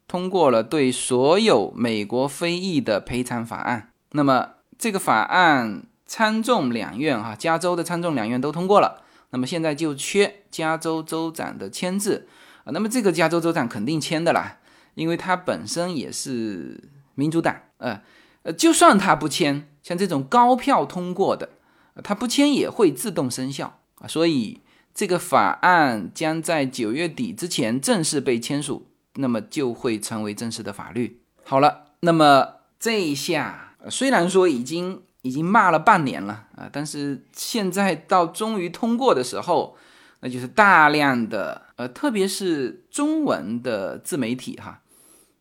[0.07, 3.89] 通过了对所有美国非裔的赔偿法案。
[4.11, 4.49] 那么，
[4.81, 9.03] 这个法案参众两院，哈，加州的参众两院都通过了。
[9.29, 12.27] 那么现在就缺加州州长的签字
[12.63, 12.73] 啊。
[12.73, 14.57] 那么这个加州州长肯定签的啦，
[14.95, 17.55] 因为他本身也是民主党。
[17.77, 18.01] 呃
[18.41, 21.49] 呃，就算他不签，像这种高票通过的，
[22.03, 24.07] 他不签也会自动生效啊。
[24.07, 24.61] 所以。
[24.93, 31.21] 这个法案将在九月底之前正式被签署，那么就会成为正式的法律。
[31.45, 39.75] 好了，那么这一下虽然说已经已经骂了半年了啊，但是现在到终于通过的时候，
[40.19, 44.81] 那就是大量的呃，特别是中文的自媒体哈，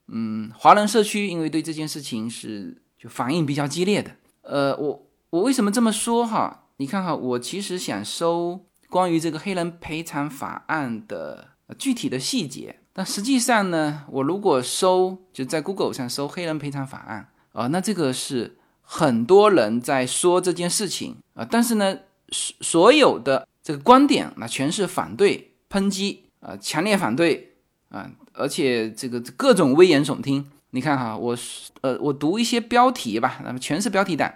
[0.09, 4.11] 嗯，华人社区因为对这件事情是就反应比较激烈的。
[4.43, 6.65] 呃，我我为什么这么说哈？
[6.79, 11.49] 你看哈，我其实想收关于这个黑人赔偿法案的
[11.79, 21.97] 具体的细节，但实际上呢，我如果搜就在 Google 上搜黑人赔偿法案啊，那这个是很多人在说这件事情啊，但是呢，
[22.31, 25.47] 所所有的这个观点那全是反对。
[25.73, 27.53] 抨击啊，强烈反对
[27.91, 30.51] 啊，而且这个各种危言耸听。
[30.71, 31.39] 你看哈，我
[31.83, 34.29] 呃，我读一些标题吧，那么全是标题党。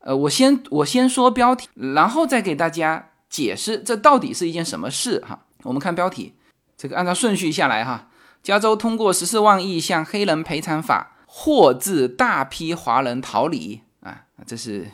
[0.00, 5.46] 呃，我先我先说标题，然后再给大家解释这到底是一件什么事哈。
[5.62, 6.34] 我们看标题，
[6.76, 8.10] 这个按照顺序下来哈。
[8.42, 14.90] 加州通过十四万亿向黑人赔偿法，获致大批华人逃离啊，这是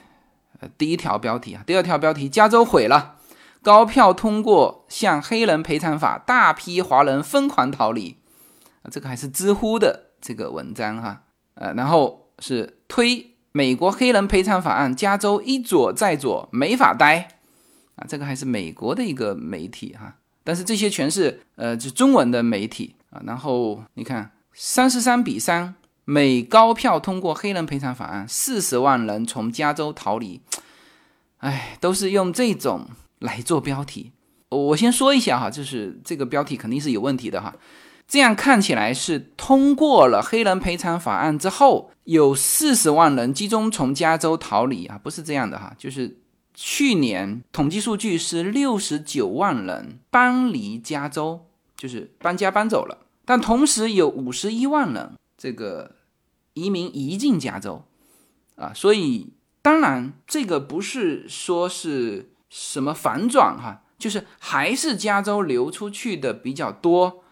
[0.59, 1.63] 呃第一条标题啊。
[1.65, 3.19] 第二条标题，加州毁了。
[3.63, 8.17] 高票通过向黑人赔偿法，大批华人疯狂逃离
[8.83, 8.91] 啊！
[8.91, 11.23] 这个还是知乎的这个文章哈，
[11.55, 17.39] 呃，然后是推美国黑人赔偿法案，加州一左再左没法待
[17.95, 18.03] 啊！
[18.09, 23.23] 这个还是美国的一个媒体哈，但是这些全是呃就中文的媒体啊。
[23.25, 30.41] 然后你看三十三比三，美高票通过黑人赔偿法案，四十万人从加州逃离，
[31.39, 32.89] 哎，都是用这种。
[33.23, 34.11] 来做标题，
[34.49, 37.55] 我先说一下哈，就是这个标题肯定是有问题的哈。
[38.09, 45.73] 这样看起来是通过了黑人赔偿法案之后，有四十万人集中从加州逃离啊，不是这样的哈。
[45.79, 46.19] 就是
[46.53, 55.97] 去年统计数据是六十九万人搬离加州，就是搬家搬走了，但同时有五十一万人这个
[56.55, 57.83] 移民移进加州
[58.55, 62.29] 啊，所以当然这个不是说是。
[62.55, 67.25] 什么反转哈，就是还是加州流出去的比较多，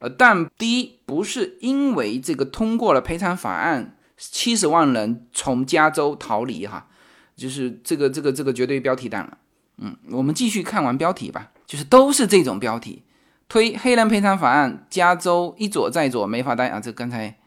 [0.00, 6.88] 呃，但第一不是因为这个通过了赔偿法案，七十万人从加州逃离哈，
[7.34, 9.38] 就是这个这个这个绝对标题党了。
[9.78, 13.02] 嗯，我们继续看完标题吧，就是都是这种标题，
[13.48, 17.38] 推黑人赔偿法案，加州一左再左没法待啊，这刚才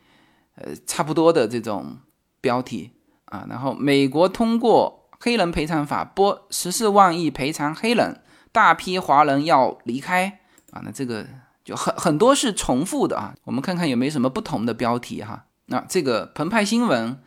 [0.63, 1.97] 呃差不多的这种
[2.39, 2.91] 标题
[3.25, 4.97] 啊，然后美国通过。
[5.21, 8.21] 黑人赔偿法拨十四万亿赔偿黑人，
[8.53, 10.39] 大批华人要离开
[10.71, 10.79] 啊！
[10.85, 11.25] 那这个
[11.61, 13.35] 就很很多是重复的啊。
[13.43, 15.47] 我们看看有没有什么不同的标题哈。
[15.65, 17.21] 那这个澎湃新闻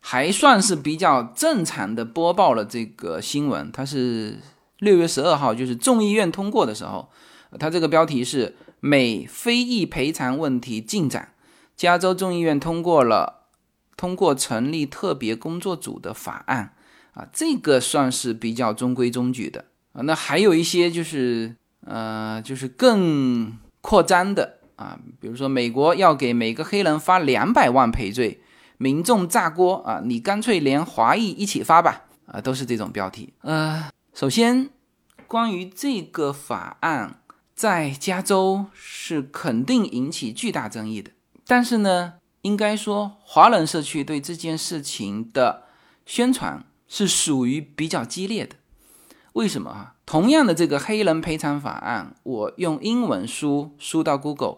[0.00, 3.72] 还算是比较正常的播报了这个新闻。
[3.72, 4.38] 它是
[4.80, 7.08] 六月十二号，就是众议院通过的时候，
[7.58, 11.32] 它这个标题是美非裔赔偿问题进展，
[11.80, 13.46] 加州众议院通过了
[13.96, 16.74] 通过成立特别工作组的法案。
[17.12, 19.64] 啊，这个算是比较中规中矩的
[19.94, 20.02] 啊。
[20.02, 28.42] 那还有一些就是，呃，就是更扩张的啊，比如说美国要给每个黑人发两百万赔罪，
[28.76, 33.32] 民众炸锅啊，你干脆连华裔一起发吧啊，都是这种标题。
[33.40, 34.68] 呃，首先
[35.26, 37.22] 关于这个法案，
[37.54, 41.10] 在加州是肯定引起巨大争议的，
[41.50, 45.64] 但是呢，应该说华人社区对这件事情的
[46.06, 46.64] 宣传。
[46.92, 48.56] 是属于比较激烈的，
[49.34, 49.94] 为什么啊？
[50.04, 54.56] 同样的这个黑人赔偿法案，我用英文输输到 Google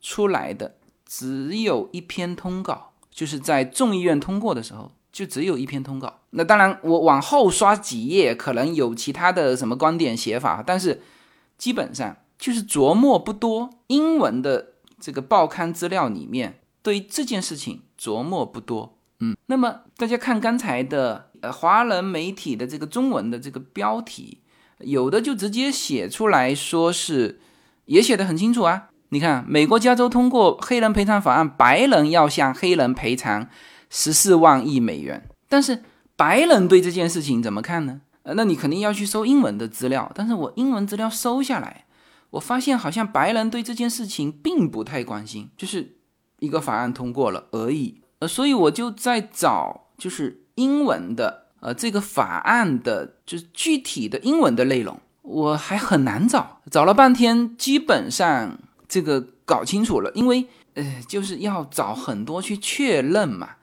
[0.00, 6.20] 出来的只有一篇通稿，就是在众议院通过的时候就只有一篇通稿。
[6.30, 11.02] 那当然，我往后刷几页，可能有其他的什么观点写法，但是
[11.58, 13.68] 基本上就是琢磨不多。
[13.88, 18.98] 英文的这个报刊资料里面对这件事情琢磨不多。
[19.20, 21.30] 嗯，那么大家看刚才的。
[21.44, 24.40] 呃，华人媒体的这个中文的这个标题，
[24.78, 27.38] 有的就直接写出来说是，
[27.84, 28.88] 也写的很清楚啊。
[29.10, 33.46] 你看，美国加州通过黑人赔偿法案，白人要向黑人赔偿
[33.90, 35.28] 十四万亿美元。
[35.46, 35.82] 但是
[36.16, 38.00] 白人对这件事情怎么看呢？
[38.22, 40.10] 呃，那你肯定要去搜英文的资料。
[40.14, 41.83] 但是我英文资料搜下来，
[42.34, 45.96] 我发现好像白人对这件事情并不太关心，就是
[46.38, 48.02] 一个法案通过了而已。
[48.20, 50.42] 呃，所以我就在找，就是。
[50.56, 58.56] 英文的，呃，这个法案的，就是具体的英文的内容，我还很难找，找了半天，基本上
[58.86, 63.56] 这个搞清楚了，因为，呃，就是要找很多去确认嘛。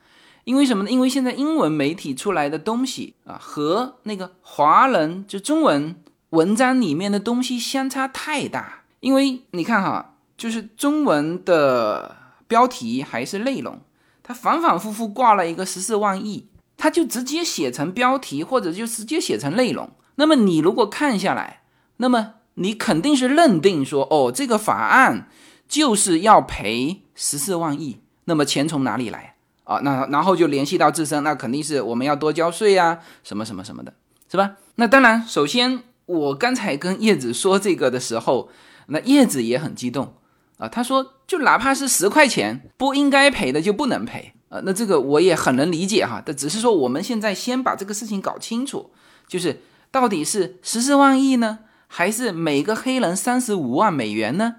[0.44, 0.92] 因为什么呢？
[0.92, 5.96] 因为现在英文媒体出来的东西啊，和那个华人就中文
[6.32, 8.84] 文章里面的东西相差太大。
[9.00, 12.18] 因为你看哈，就是中文的
[12.48, 13.80] 标题还是内容，
[14.22, 16.48] 它反反复复挂了一个十四万亿。
[16.78, 19.92] 它就直接写成标题，或者就直接写成内容。
[20.16, 21.62] 那么你如果看下来，
[21.98, 25.28] 那么你肯定是认定说，哦，这个法案
[25.68, 29.78] 就是要赔十四万亿，那么钱从哪里来啊？
[29.84, 33.94] 那然后就联系到自身，那肯定是我们要多交税啊，什么什么什么的，
[34.30, 34.54] 是吧？
[34.76, 35.84] 那当然，首先
[36.20, 38.50] 我刚才跟叶子说这个的时候，
[38.88, 40.14] 那叶子也很激动
[40.58, 48.92] 啊，他说，就哪怕是十块钱不应该赔的就不能赔啊，那这个我也很能理解哈，但只是说我们现在先把这个事情搞清楚，
[49.28, 51.60] 就是到底是十四万亿呢？
[51.88, 54.56] 还是每个黑人三十五万美元呢？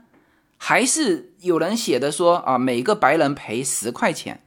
[0.58, 4.42] 还是有人写的说啊，每个白人赔十块钱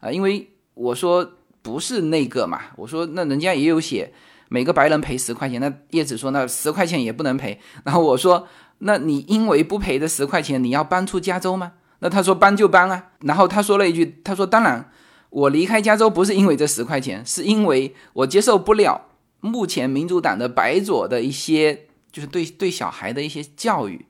[0.00, 0.10] 啊？
[0.10, 1.32] 因为我说
[1.62, 4.12] 不是那个嘛，我说那人家也有写
[4.48, 5.60] 每个白人赔十块钱。
[5.60, 7.60] 那叶子说那十块钱也不能赔。
[7.84, 8.46] 然后我说
[8.78, 11.72] 那你因为不赔这十块钱，你要搬出加州吗？
[12.00, 13.10] 那他说搬就搬啊。
[13.20, 14.90] 然后他说了一句，他说当然
[15.30, 19.06] 我离开加州不是因为这十块钱，是因为我接受不了
[19.40, 21.82] 目前民主党的白左的一些。
[22.12, 24.06] 就是对对小孩的一些教育，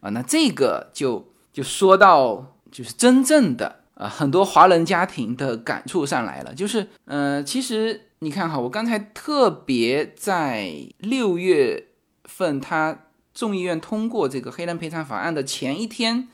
[0.00, 11.88] 啊，那这个就就说到就是真正的呃很多华人家庭的感触上来了，就是呃其实你看哈，我刚才特别在六月
[12.24, 16.28] 份他众议院通过这个黑人赔偿法案的前一天，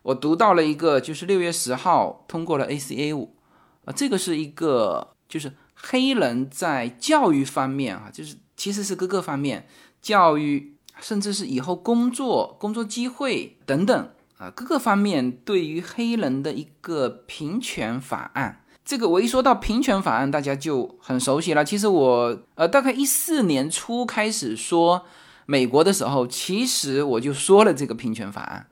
[0.00, 3.36] 我读到了一个就是六月十号通过了 ACA 五，
[3.84, 9.68] 啊，这个是一个就是黑人在教育方面啊，就是其实是各个方面。
[10.00, 18.62] 教育，甚至是以后工作、工作机会等等啊，各个方面对于黑人的一个平权法案。
[18.86, 21.64] 这个我一说到平权法案，大家就很熟悉了。
[21.64, 25.04] 其实我呃，大概一四年初开始说
[25.44, 28.68] 美国的时候，其实我就说了这个平权法案，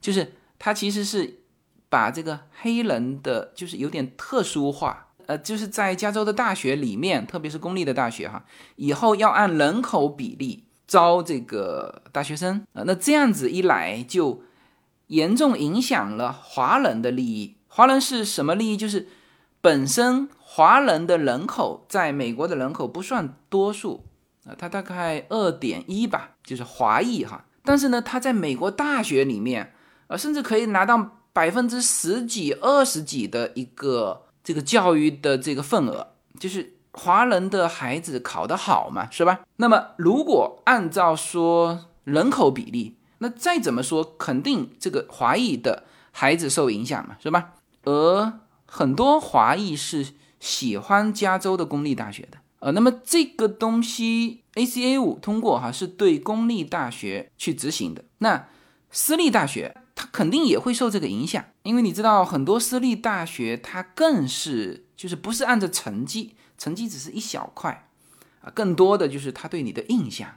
[0.00, 1.38] 就是它其实是
[1.88, 5.06] 把这个黑人的就是有点特殊化。
[5.26, 8.44] 呃，就是在加州的大学里面，特别是公立的大学哈，
[8.74, 10.64] 以后要按人口比例。
[10.84, 14.42] 招这个大学生啊，那这样子一来就
[15.06, 17.56] 严重影响了华人的利益。
[17.68, 18.76] 华人是什么利益？
[18.76, 19.08] 就是
[19.62, 24.04] 本身华人的人口在美国的人口不算多数
[24.44, 27.46] 啊，他大概二点一吧，就是华裔哈。
[27.64, 29.72] 但是呢，他在美国大学里面
[30.08, 36.08] 啊，甚至可以拿到百分之十几、二十几的一个这个教育的这个份额，
[36.38, 36.74] 就是。
[36.94, 39.40] 华人的孩子考得好嘛，是吧？
[39.56, 47.54] 那么如果按照说人口比例，那再怎么说，肯定这个华裔的孩子受影响嘛，是吧？
[47.84, 48.40] 而
[48.74, 58.02] 很多华裔是喜欢加州的公立大学的，呃，那么这个东西 ACA 五通过哈，是对公立大学去执行的。
[58.18, 58.48] 那
[58.90, 66.34] 私立大学它肯定也会受这个影响，因为你知道很多私立大学它更是就是不是按照成绩。
[66.56, 67.88] 成绩只是一小块，
[68.40, 70.28] 啊，更多的就是他对你的印象，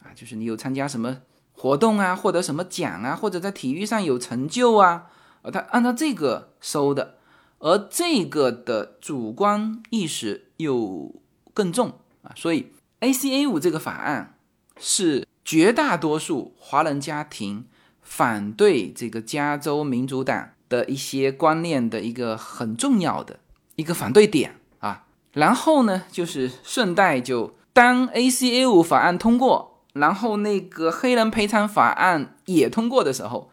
[0.00, 1.22] 啊，就是你有参加什么
[1.52, 5.06] 活动啊，获得什么奖啊，或者在体育上有成就啊，
[5.42, 7.16] 呃，他按照这个收的，
[7.64, 11.14] 而这个的主观意识又
[11.54, 14.36] 更重啊，所以 ACA 五这个法案
[14.78, 17.64] 是绝大多数华人家庭
[18.02, 23.40] 反对这个加州民主党的一些观念的一个很重要的
[23.76, 25.06] 一个反对点啊。
[25.32, 33.50] 然后呢，就是顺带就当 ACA 五法案通过，然后那个黑人赔偿法案也通过的时候，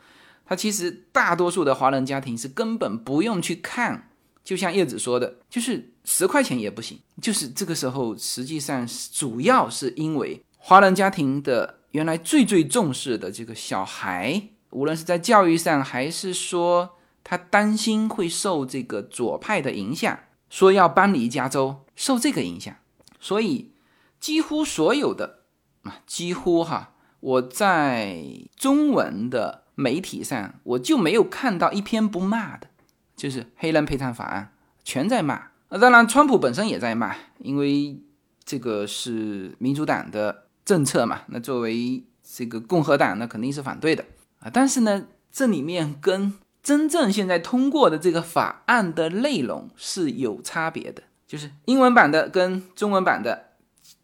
[0.51, 4.09] 他其实大多数的华人家庭是根本不用去看，
[4.43, 6.99] 就像叶子说的，就是十块钱也不行。
[7.21, 20.19] 就是这个时候，实际上主要是因为华人家庭的原来最最重视的这个小孩，无论是在教育上，还是说他担心会受这个左派的影响。
[20.49, 22.75] 说要搬离加州，受这个影响，
[23.21, 23.71] 所以
[24.19, 25.43] 几乎所有的
[25.83, 28.21] 啊，几乎哈，我在
[28.57, 32.67] 中文的媒体上，我就没有看到一篇不骂的，
[33.15, 34.53] 就是黑人赔偿法案
[34.83, 35.49] 全在骂。
[35.69, 37.97] 那当然，川普本身也在骂，因为
[38.43, 41.21] 这个是民主党的政策嘛。
[41.27, 44.03] 那作为这个共和党，那肯定是反对的
[44.39, 44.49] 啊。
[44.51, 53.51] 但是呢，这里面跟真正现在通过的这个法案的内容是有差别的，就是英文版的跟中文版的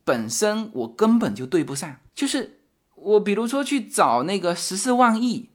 [0.06, 1.98] 本身我根本就对不上。
[2.16, 2.62] 就是
[2.96, 5.50] 我比如说去找那个十四万亿，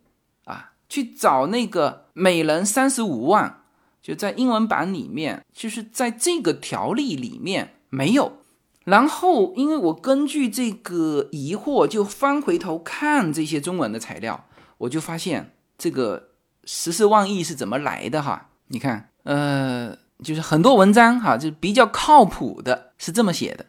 [0.93, 3.63] 去找那个每人三十五万，
[4.03, 8.41] 就在英文版里面，就是在这个条例里面没有。
[8.85, 14.45] 然后因为我根据这个疑惑，就翻回头看这些中文的材料，
[14.77, 16.29] 我就发现这个。
[16.65, 18.51] 十四万亿是怎么来的哈？
[18.69, 23.67] 你看，呃，就是很多文章哈，就比较靠谱的，是这么写的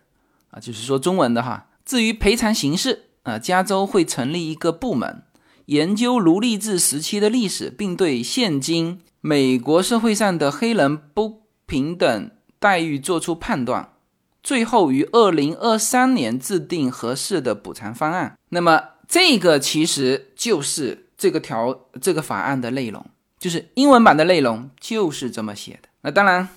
[0.52, 1.70] 啊，就是说中文的哈。
[1.84, 5.24] 至于赔偿形式啊，加州会成立一个部门，
[5.66, 13.94] 研究奴隶制时期的历史，并对现今美国社会上的黑人不平等待遇做出判断，
[14.42, 18.38] 最后于二零二三年制定合适的补偿方案。
[18.50, 23.06] 那么，这个其实就是这个条这个法案的内容，
[23.40, 25.90] 就是英文版的内容就是这么写的。
[26.02, 26.50] 那当然，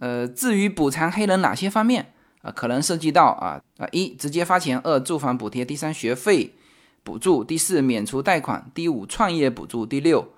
[0.00, 2.12] 呃，至于补偿黑人哪些方面？
[2.42, 6.54] 啊，可能涉及到啊啊一直接发钱，二住房补贴，第三学费
[7.10, 10.28] 补助，第四免除贷款，第五创业补助，第六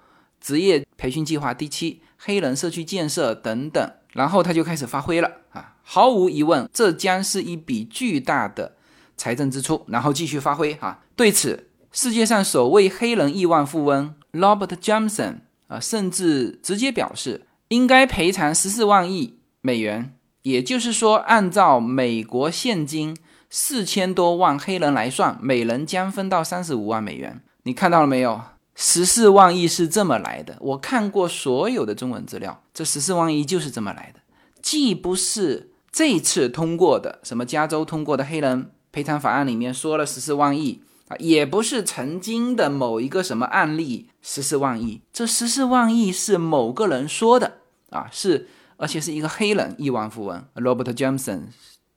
[0.41, 3.93] 职业培训计划，第七黑人社区建设等等。
[4.15, 8.77] 然后他就开始发挥了啊，毫无疑问，这将是一笔巨大的
[9.19, 9.85] 财政支出。
[9.89, 11.03] 然后继续发挥哈。
[11.15, 20.15] 对此，世界上首位黑人亿万富翁 Robert Johnson 啊，甚至直接表示应该赔偿十四万亿美元。
[20.41, 23.15] 也就是说，按照美国现金
[23.55, 27.43] 四千多万黑人来算，每人将分到三十五万美元。
[27.65, 28.41] 你看到了没有？
[28.75, 30.57] 十四万亿是这么来的。
[30.59, 34.21] 我看过所有的中文资料，这十四万亿就是这么来的。
[34.63, 45.03] 既不是这次通过的什么加州通过的黑人赔偿法案里面说了十四万亿啊，也不是曾经的某一个什么案例十四万亿。
[45.13, 47.59] 这十四万亿是某个人说的
[47.91, 48.49] 啊，是。
[48.79, 51.43] 而且是一个黑人亿万富翁 Robert Johnson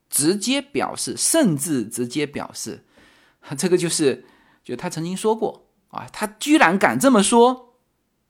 [0.09, 2.83] 直接表示，甚至直接表示，
[3.57, 4.25] 这个就是，
[4.63, 7.75] 就他曾经说过啊，他居然敢这么说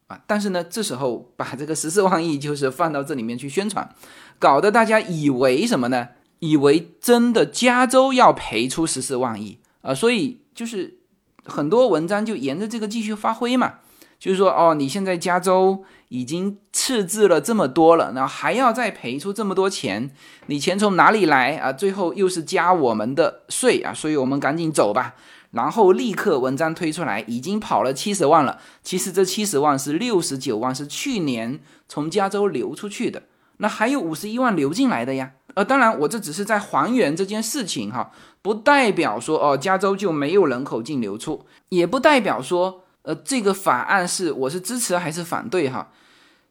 [0.07, 0.21] 啊！
[0.27, 3.93] 但是呢，这时候把这个十四万亿就是放到这里面去宣传，
[4.37, 6.09] 搞得大家以为什么呢？
[6.39, 9.95] 以为真的加州要赔出十四万亿啊！
[9.95, 10.99] 所以就是
[11.45, 13.79] 很多文章就沿着这个继续发挥嘛。
[14.17, 20.09] 就是说，哦，你现在加州已经赤字了这么多了，然后还要再赔出这么多钱，
[20.47, 21.71] 你钱从哪里来啊？
[21.71, 25.15] 最后又是加我们的税啊，所以我们赶紧走吧。
[25.51, 28.59] 然后立刻文章推出来，已经跑了七十万了。
[28.81, 33.23] 其实这七十万是六十九万，是去年从加州流出去的，
[33.57, 35.33] 那还有五十一万流进来的呀。
[35.53, 38.11] 呃，当然我这只是在还原这件事情哈，
[38.41, 42.81] 不代表说哦，加州就没有人口净流出，也不代表说。
[43.05, 45.91] 呃，这个法案是我是支持还是反对哈？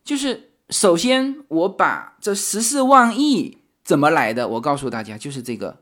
[0.05, 5.79] 就是首先我把这十四万亿怎么来的，我告诉大家，就是这个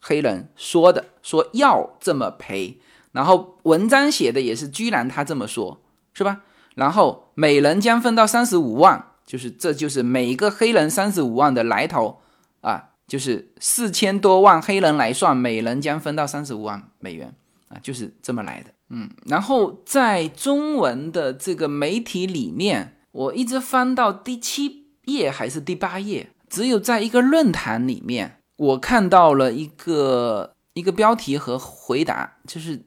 [0.00, 2.80] 黑人说的，说要这么赔，
[3.12, 5.80] 然后文章写的也是，居然他这么说，
[6.12, 6.42] 是吧？
[6.74, 12.20] 然后每人将分到三十五万，就是这就是每个黑人三十五万的来头
[12.60, 17.34] 啊，就是四千多万黑人来算，每人将分到三十五万美元
[17.68, 18.70] 啊，就是这么来的。
[18.88, 32.84] 嗯，然后在中文的这个媒体里面，我一直翻到第七页还是第八页，只有在一个论坛里面，我看到了一个一个标题和回答，就是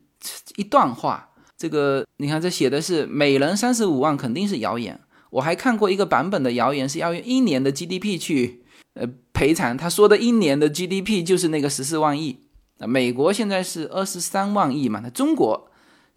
[0.56, 1.30] 一段话。
[1.58, 4.97] 这个你看，这写的是每人三十五万，肯定是谣言。
[5.32, 9.76] 我还看过一个版本的谣言，是要用一年的 GDP 去呃赔偿。
[9.76, 12.39] 他说的一年的 GDP 就是那个十四万亿。
[12.78, 15.02] 那美国现在是二十三万亿嘛？
[15.04, 15.68] 那中国？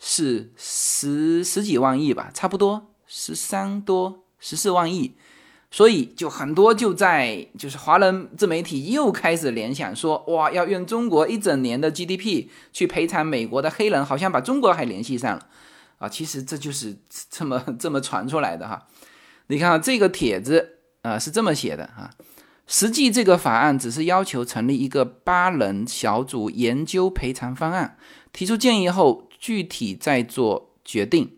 [0.04, 5.14] 是十十几万亿吧，差不多十三多十四万亿，
[5.70, 15.46] 所以就很多就在就是华人自媒体又开始联想说，哇，要用中国一整年的 GDP 去赔偿美国的黑人，好像把中国还联系上了
[15.98, 16.08] 啊。
[16.08, 16.96] 其实这就是
[17.30, 18.88] 这么这么传出来的哈。
[19.46, 22.10] 你看这个帖子啊是这么写的哈，
[22.66, 27.96] 实际这个法案只是要求成立一个八人小组研究赔偿方案，
[28.32, 29.28] 提出建议后。
[29.42, 31.32] 具体再做决定，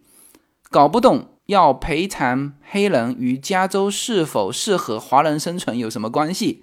[0.71, 6.63] 搞不懂要赔偿黑人与加州是否适合华人生存有什么关系？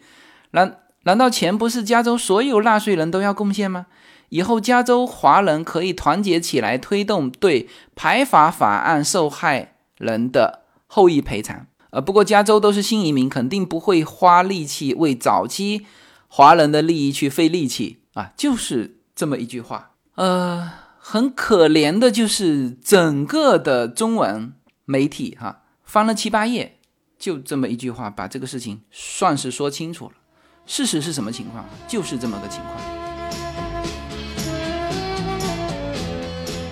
[0.51, 3.87] 难难道钱不是加州所有纳税人都要贡献吗？
[4.29, 11.65] 以后加州华人可以团结起来推动对排法法案受害人的后裔赔偿。
[11.89, 15.87] 呃，不过加州都是新移民，肯定不会花力气为早期
[16.27, 19.93] 华人的利益去费力气啊，就是这么一句话。
[20.13, 20.80] 呃。
[21.03, 24.53] 很可怜的，就是整个的中文
[24.85, 26.77] 媒体哈，翻了七八页，
[27.17, 30.11] 就这么一句话，把这个事情算是说清楚了。
[30.67, 31.65] 事实是什么情况？
[31.87, 32.77] 就是这么个情况。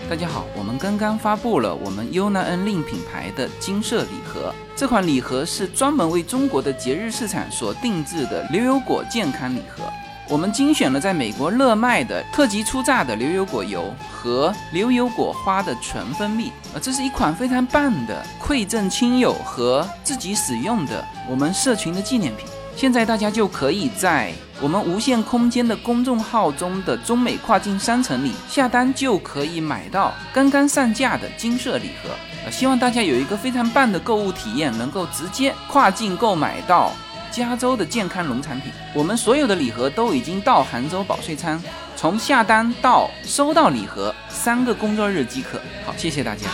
[0.07, 9.83] 大家好，我们刚刚发布了我们 UNN 令品牌的金色礼盒，这款礼盒是专门为中国的节日市场所定制的牛油果健康礼盒。
[10.29, 22.45] 我们精选了在美国热卖的特级初榨的牛油果油和牛油果花的纯蜂蜜，啊，这是一款非常棒的馈赠亲友和自己使用的我们社群的纪念品。
[22.75, 32.11] 现在大家就可以在我们无限空间的公众号中的中美跨境商城里下单，就可以买到刚刚上架的金色礼盒。
[32.45, 36.93] 呃，希望大家有一个非常棒的购物体验，能够直接跨境购买到
[37.39, 38.71] 加州的健康农产品。
[38.93, 41.59] 我们所有的礼盒都已经到杭州保税仓，
[41.95, 45.57] 从下单到收到礼盒三个工作日即可。
[45.85, 46.49] 好，谢谢大家。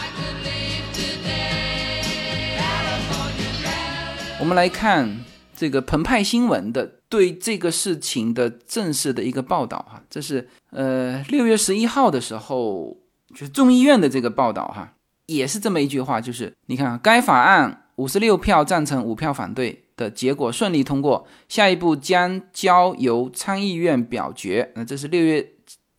[4.40, 5.18] 我们来看。
[5.58, 12.98] 这个澎湃新闻的对这个事情的正式的一个报道哈，这是呃六月十一号的时候，
[13.30, 14.92] 就是众议院的这个报道哈，
[15.28, 24.72] 也是这么一句话，就是你看该法案五十六票赞成五票反对的结果顺利通过，下一步将交由参议院表决。
[24.76, 25.54] 那这是六月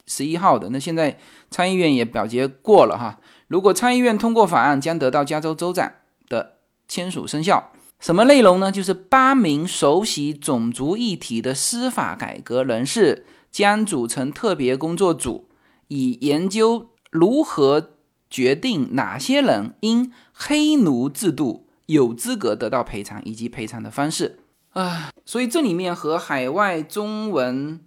[0.07, 1.18] 十一号的，那现在
[1.51, 3.18] 参议院也表决过了哈，
[3.49, 5.90] 如果参议院通过法案，将得到加州州长
[6.28, 7.72] 的签署生效。
[7.99, 8.70] 什么内容呢？
[8.70, 15.49] 就是八名熟悉种族议题的司法改革人士将组成特别工作组，
[15.88, 17.92] 以研究如何
[18.28, 24.39] 决定哪些人因黑奴制度有资格得到赔偿以及赔偿的方式
[24.70, 25.11] 啊。
[25.24, 27.80] 所以这里面和海外中文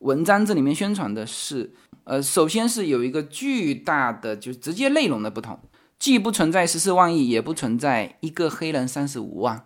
[0.00, 1.74] 文章这里面宣传的是，
[2.04, 5.58] 呃，首先是有一个巨大的就直接内容的不同。
[5.98, 9.64] 既不存在十四万亿，也不存在一个黑人三十五万。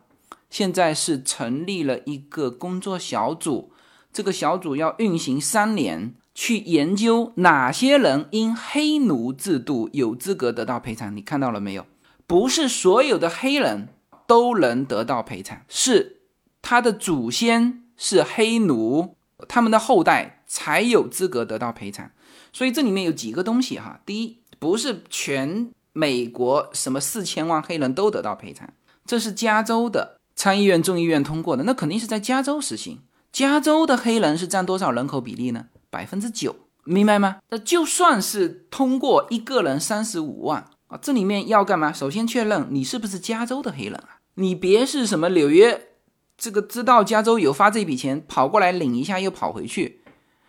[0.48, 3.72] 现在是成立了一个工作小组，
[4.12, 11.16] 这个小组要运行三年，去研究哪些人因黑奴制度有资格得到赔偿。
[11.16, 11.84] 你看到了没有？
[12.28, 13.88] 不是所有的黑人
[14.28, 16.20] 都能得到赔偿，是
[16.62, 19.16] 他的祖先是黑奴，
[19.48, 22.12] 他们的后代才有资格得到赔偿。
[22.52, 25.72] 所以这里面有几个东西哈，第一，不是全。
[25.94, 28.72] 美国什么四千万黑人都得到赔偿，
[29.04, 33.00] 这是加州的参议院、众议院通过的，那肯定是在加州实行。
[33.32, 35.66] 加州的黑人是占多少人口比例呢？
[35.90, 36.54] 百分之九，
[36.84, 37.38] 明白吗？
[37.48, 41.92] 那就算是通过一个人三十五万啊，这里面要干嘛？
[41.92, 45.88] 首先确认你是不是加州的黑人啊，你别是什么纽约
[46.36, 50.00] 这个知道加州有发这笔钱，跑过来领一下又跑回去，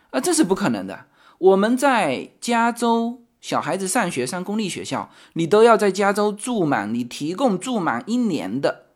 [0.10, 1.06] 啊，这是不可能的。
[1.38, 3.22] 我们在加州。
[3.42, 8.88] 小孩子上学上公立学校，你都要在加州住满，你提供住满一年的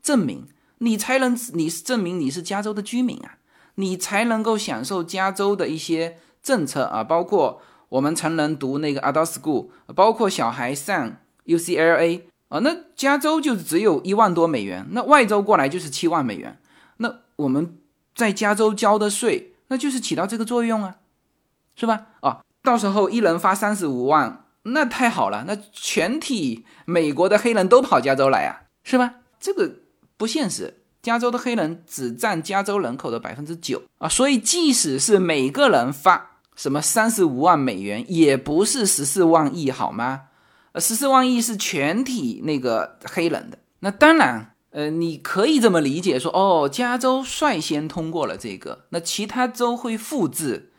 [0.00, 0.46] 证明，
[0.78, 3.38] 你才能你是证明你是加州的居民啊，
[3.74, 7.60] 你才能够享受加州的一些政策啊，包括
[7.90, 16.58] 我们成人读那个 adult school，包括小孩上 UCLA 啊，那加州就只有一万多美元，那外州过来就是七万美元，
[16.96, 17.76] 那我们
[18.14, 20.96] 在加州交的税，那就是起到这个作用啊，
[21.76, 22.06] 是吧？
[22.20, 22.40] 啊。
[22.62, 29.14] 到时候一人发三十五万，那太好了，那全体美国的黑人都跑加州来啊，是吧？
[29.40, 29.76] 这个
[30.18, 40.22] 不现实，加州的黑人只占加州人口的百分之九啊，所以即使是每个人发什么三十五万美元，也不是十四万亿，好吗？
[40.72, 43.58] 呃，十四万亿是全体那个黑人的。
[43.80, 50.72] 那当然，呃，你可以这么理解说，哦，加州率先通过了这个，那其他州会复制。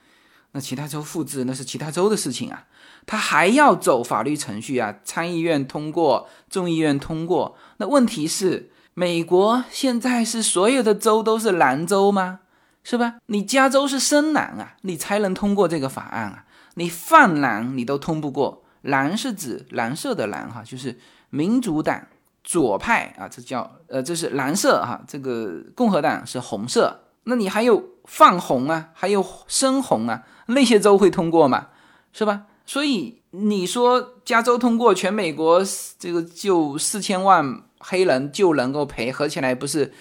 [0.53, 2.65] 那其他州复制那是其他州的事情啊，
[3.05, 7.57] 他还要走法律程序啊，参议院通过，众议院通过。
[7.77, 12.41] 那问题是，美国现在是所有的州都是蓝州吗？
[12.83, 13.15] 是吧？
[13.27, 16.45] 你加州是深蓝啊，你才能通过这个法案啊。
[16.75, 20.97] 你泛蓝你都通不过，蓝是指蓝色的蓝哈，就是
[21.29, 22.07] 民主党
[22.43, 27.01] 左派啊，这叫呃这是蓝色哈，这个共和党是红色。
[27.25, 30.23] 那你还有泛红啊，还有深红啊。
[30.47, 31.67] 那些州会通过嘛，
[32.13, 32.43] 是吧？
[32.65, 35.61] 所以你说加州通过，全美国
[35.99, 39.93] 这个就四千万黑人就能够赔，合起来不是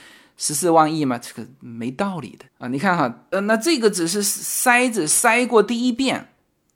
[0.42, 1.18] 十四万亿吗？
[1.18, 2.66] 这个没道理的啊！
[2.68, 6.32] 你看哈，呃，那这个只是筛子筛过第一遍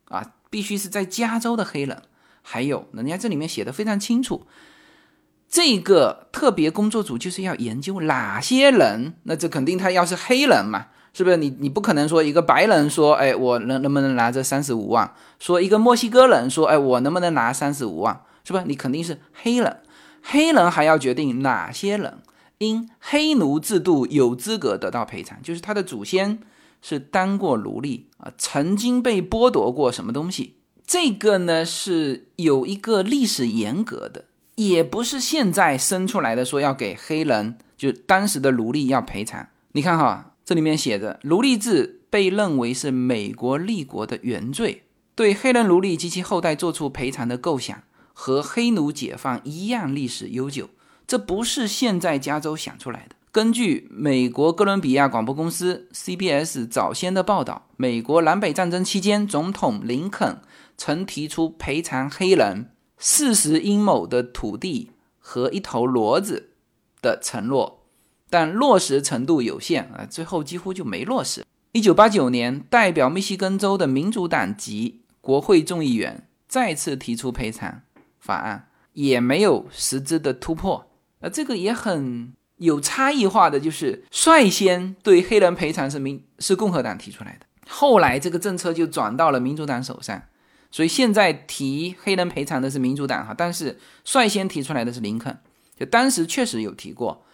[0.09, 2.03] 啊，必须是在加州的黑人。
[2.43, 4.47] 还有，人家这里面写的非常清楚，
[5.49, 10.89] 这个特别工作组就是要研究哪些人，那这肯定他要是黑人嘛。
[11.15, 15.11] 是不是你你不可能说一个白人说，哎，我能能不能拿这三十五万？
[15.39, 18.21] 说一个墨西哥人说，哎，我能不能拿三十五万？
[18.45, 18.63] 是吧？
[18.67, 19.79] 你肯定是黑人，
[20.21, 22.19] 黑人还要决定哪些人
[22.59, 26.39] 因黑奴制度有资格得到赔偿，就是他的祖先
[26.81, 30.57] 是当过奴隶啊，曾经被剥夺过什么东西？
[30.87, 34.27] 这个呢是有一个历史严格的，
[34.57, 39.49] 也不是现在生出来的说要给黑人，就当时的奴隶要赔偿。
[39.73, 40.31] 你看哈。
[40.47, 44.83] 这里面写着，奴隶制被认为是美国立国的原罪，
[45.15, 47.83] 对黑人奴隶及其后代做出赔偿的构想
[48.13, 50.69] 和黑奴解放一样历史悠久。
[51.07, 60.41] 这不是现在加州想出来的，根据美国哥伦比亚广播公司 CBS 早先的报道，美国南北战争期间，总统林肯
[60.77, 66.51] 曾提出赔偿黑人四十英亩的土地和一头骡子
[67.03, 67.85] 的承诺，
[68.31, 71.45] 但落实程度有限啊，最后几乎就没落实。
[71.73, 77.83] 一九八九年，代表密西根州的民主党籍国会众议员再次提出赔偿
[78.19, 80.87] 法案，也没有实质的突破。
[81.25, 82.35] 呃，这个也很。
[82.59, 90.23] 有差异化的就是率先对黑人赔偿是民是共和党提出来的，后来这个政策就转到了民主党手上，
[90.71, 95.37] 所以现在提黑人赔偿的是民主党哈，但是率先提出来的是林肯，
[95.77, 97.27] 就当时确实有提过，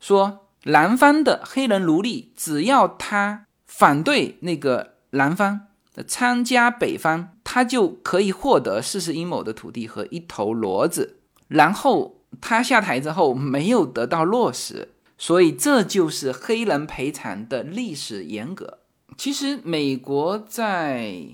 [0.00, 12.16] 说南方的黑人奴隶只要他反对那个南方的参加北方，他就可以获得四十英亩的土地和一头骡子，然后。
[12.40, 18.78] 他下台之后没有得到落实，所以这就是黑人赔偿的历史严格。
[19.16, 21.28] 其实，美国在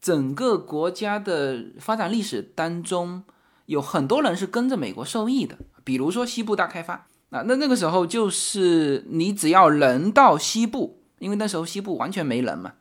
[0.00, 3.24] 整个国家的发展历史当中，
[3.66, 5.58] 有很多人是跟着美国受益的。
[5.84, 12.72] 比如说西部大开发啊，那那个时候就是你只要人到西部，因为那时候西部完全没人嘛，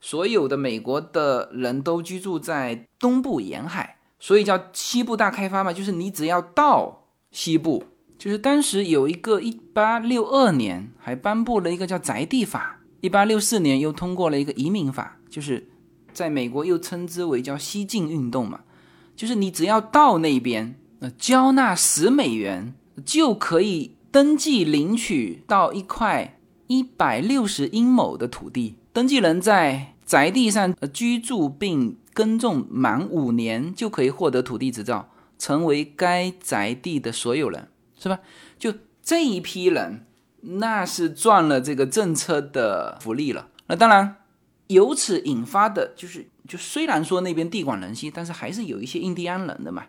[0.00, 7.03] 所有的美国的人都居住在东部沿海，所以叫西部大开发嘛，就是你只要到。
[7.34, 7.82] 西部
[8.16, 15.68] 就是当时有一个一八六二年还颁布了一个叫宅地法，一八六四年又通过了一个移民法，就是
[16.12, 18.60] 在美国又称之为叫西进运动嘛，
[19.16, 22.72] 就是你只要到那边，呃，交纳十美元
[23.04, 35.10] 就可以登记领取到一块一百六十英亩的土地，登记人在宅地上居住并耕种满五年就可以获得土地执照。
[35.44, 37.68] 成为该宅地的所有人，
[37.98, 38.20] 是吧？
[38.58, 38.72] 就
[39.02, 40.06] 这一批人，
[40.40, 43.48] 那是赚了这个政策的福利了。
[43.66, 44.16] 那当然，
[44.68, 49.84] 由此引发的就是，就虽然说那边地广人稀，但是还是有一些印第安人的嘛。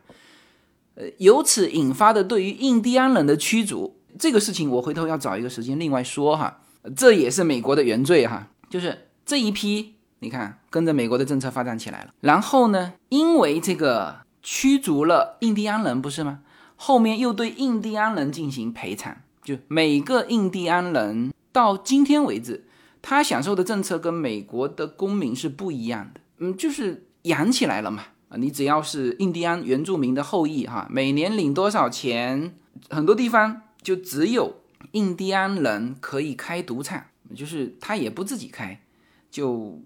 [0.95, 6.59] 呃，由此引发的对于印第安人的驱逐这个事情，我回头要找一个时间另外说哈。
[6.97, 14.24] 这也是美国的原罪哈，就是这一批，你看跟着美国的政策发展起来了，然后呢，因为这个。
[14.47, 16.41] 驱逐了印第安人，不是吗？
[16.75, 22.63] 后面又对印第安人进行赔偿，就每个印第安人到今天为止，
[23.01, 26.21] 他享受的政策跟美国的公民是不一样的。
[26.37, 28.03] 嗯，就是养起来了嘛。
[28.29, 32.53] 啊，你只要是印第安原住民的后裔，哈，每年领多少钱？
[32.91, 34.57] 很多地方就只有
[34.91, 38.79] 印第安人可以开赌场，就是他也不自己开，
[39.31, 39.81] 就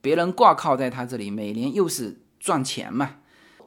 [0.00, 3.16] 别人挂靠在他这里，每年又是赚钱嘛。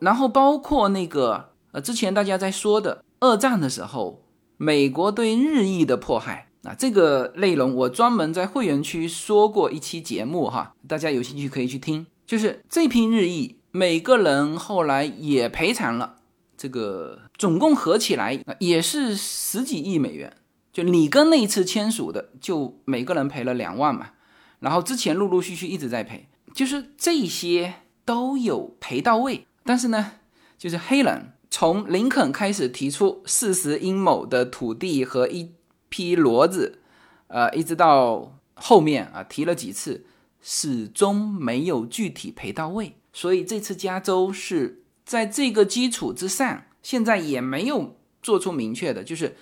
[0.01, 4.23] 然后包括那个呃，之前大家在说的二战的时候，
[4.57, 12.05] 美国对日裔的迫害啊，这个内容我专门在会员区说过一期节目哈，大家有兴趣可以去听。
[12.25, 16.15] 就是这批日裔，每个人后来也赔偿了，
[16.57, 20.35] 这个总共合起来也是十几亿美元。
[20.73, 24.11] 就里根那一次签署的，就每个人赔了两万嘛。
[24.59, 27.73] 然后之前陆陆续续一直在赔，就是这些
[28.05, 29.45] 都有赔到位。
[29.63, 30.13] 但是呢，
[30.57, 35.51] 就是黑人从林肯开始提出四十英亩的土地和一
[35.89, 36.79] 批骡子，
[37.27, 40.05] 呃，一直到后面啊提了几次，
[40.41, 42.95] 始终没有具体赔到位。
[43.13, 49.35] 所以这次加州是在这个基础之上，现在也没有做出明确的，就是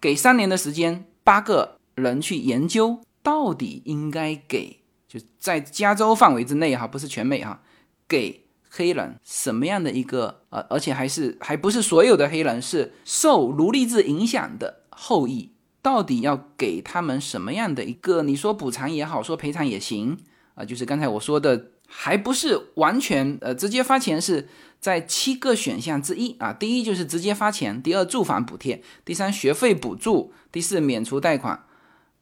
[0.00, 7.62] 给三年的时间，八个人去研究到底应该给，就在加州范围之内哈，不是全美哈，
[8.06, 8.40] 给。
[8.74, 15.52] 黑人什么样的一个呃，而且还是还不是所有的黑人是受奴隶制影响的后裔，
[15.82, 18.22] 到底要给他们什么样的一个？
[18.22, 20.16] 你说补偿也好，说赔偿也行
[20.54, 24.48] 啊，就是刚才我说的，还不是完全呃直接发钱，是
[24.80, 26.54] 在七个选项之一啊。
[26.54, 31.66] 第一就是直接发钱，第二住房补贴，第三学费补助，第四免除贷款，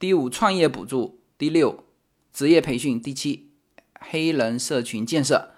[0.01, 1.85] 第五创业补助，第六
[2.33, 3.51] 职业培训，第七
[4.01, 5.53] 黑人社群建设。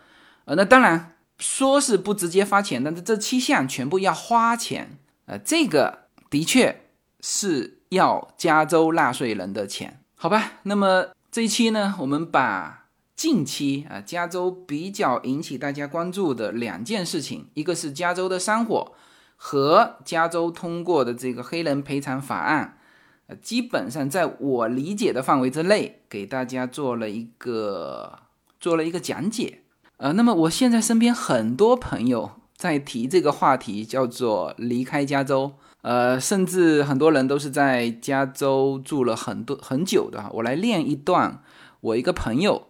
[0.45, 6.83] 呃，那当然说是不直接发钱，但是这七项全部要花钱，呃，这个的确
[7.21, 10.55] 是要加州纳税人的钱，好吧？
[10.65, 18.93] 那么这一期呢，我们把近期啊加州比较引起大家关注的两件事情，一个是加州的山火
[19.37, 22.79] 和加州通过的这个黑人赔偿法案，
[23.27, 28.19] 呃，基本上在我理解的范围之内，给大家做了一个
[28.59, 29.62] 做了一个讲解。
[30.03, 40.29] 呃，那么我现在身边很多朋友在提这个话题，叫做离开加州呃，甚至很多人都是在加州住了很多很久的。
[40.33, 41.41] 我来练一段，
[41.81, 42.67] 我一个朋友，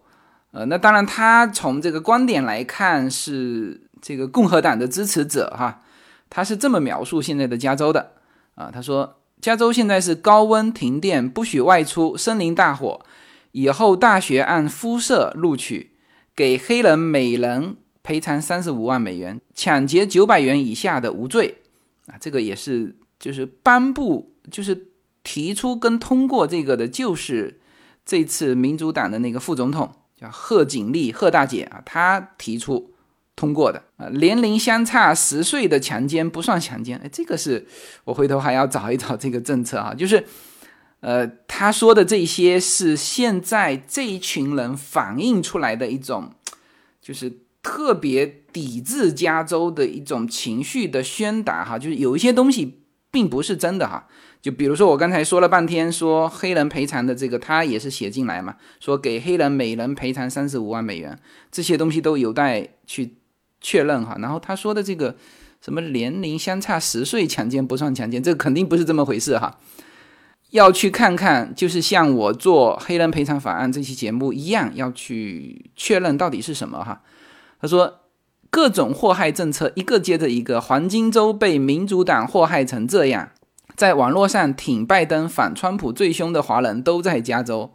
[0.51, 5.81] 呃，那当然他从这个观点来看是这个共和党的支持者哈，
[6.29, 8.13] 他是这么描述现在的加州的
[8.57, 13.01] 啊，他说加州现在是高温停电，不许外出，森林大火，
[13.53, 15.92] 以后大学按肤色录取。
[16.35, 21.59] 给黑人每人赔偿三十五万美元，抢劫九百元以下的无罪
[22.07, 22.17] 啊！
[22.21, 24.89] 这个也是，就是颁布，就是
[25.23, 27.61] 提出跟通过这个的，就是
[28.05, 32.93] 这次民主党的那个副总统叫贺锦丽，贺大姐啊，她提出
[33.37, 34.09] 通过的啊。
[34.09, 37.67] 年龄相差十岁的强奸不算强奸，哎，这个是
[38.05, 40.25] 我回头还要找一找这个政策啊，就是。
[41.03, 46.31] 呃，他说的这些是现在这一群人反映出来的一种，
[47.03, 54.07] 就是特别抵制加州的一种情绪的宣达哈，就是有一些东西并不是真的哈，
[54.41, 61.19] 就比如说我刚才说了半天，说黑人赔偿的这个，他也是写进来嘛，说给黑人每人赔偿三十五万美元，
[61.51, 63.17] 这些东西都有待去
[63.61, 64.17] 确认哈。
[64.21, 65.17] 然后他说的这个
[65.61, 69.59] 什么年龄相差十岁强奸不算强奸，这肯定不是这么回事哈。
[70.53, 77.01] 要去看看，就是像我做黑人赔偿法案这期节目一样，要去确认到底是什么哈。
[77.59, 78.01] 他说，
[78.51, 83.31] 各种祸害政策一个接着一个，黄金周被民主党祸害成这样，
[83.75, 87.73] 在网络上挺拜登、反川普最凶的华人都在加州。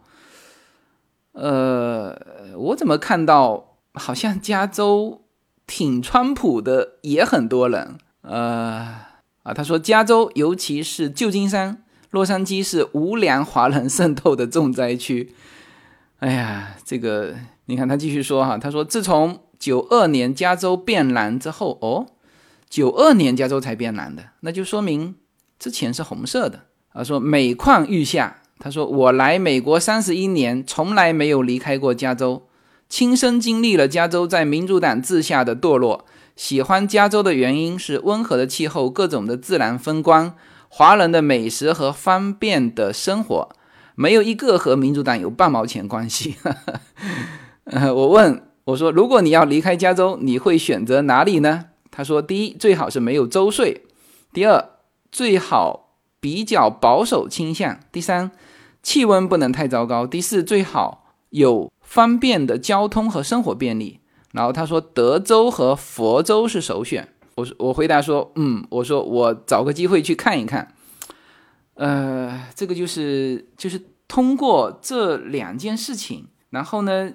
[1.32, 2.16] 呃，
[2.56, 5.22] 我怎么看到好像加州
[5.66, 7.98] 挺川普的也很多人？
[8.22, 8.94] 呃，
[9.42, 11.82] 啊，他说加州尤其是旧金山。
[12.10, 15.34] 洛杉矶是无良华人渗透的重灾区。
[16.18, 17.34] 哎呀，这个
[17.66, 22.06] 你看他继续说哈，他说自从九二年加州变蓝之后，哦，
[22.68, 25.14] 九二年加州才变蓝的，那就说明
[25.58, 26.64] 之前是红色的。
[26.92, 28.38] 他说每况愈下。
[28.60, 32.48] 他说我来美国三十一年，从来没有离开过加州，
[32.88, 36.04] 亲身经历了加州在民主党治下的堕落。
[36.34, 40.34] 喜欢加州的原因是温和的气候，各种的自然风光。
[40.68, 43.48] 华人的美食和方便的生活，
[43.94, 46.36] 没有一个和民主党有半毛钱关系。
[47.64, 51.66] 呃， 我问我说，如果你要离开加州，你会选择哪里呢？
[51.90, 53.80] 他说，第一，最好是没有州税；
[54.32, 54.64] 第二，
[55.10, 58.30] 最好比较保守倾向；第三，
[58.82, 64.00] 气温不能太糟糕；第四，最好有方便的交通和生活便利。
[64.32, 67.08] 然后他说，德州和佛州是首选。
[67.38, 70.74] 我我回答说，嗯，我说我找个机会去看一看，
[71.74, 77.12] 呃，这个就是就是通过这两件事情，然后呢，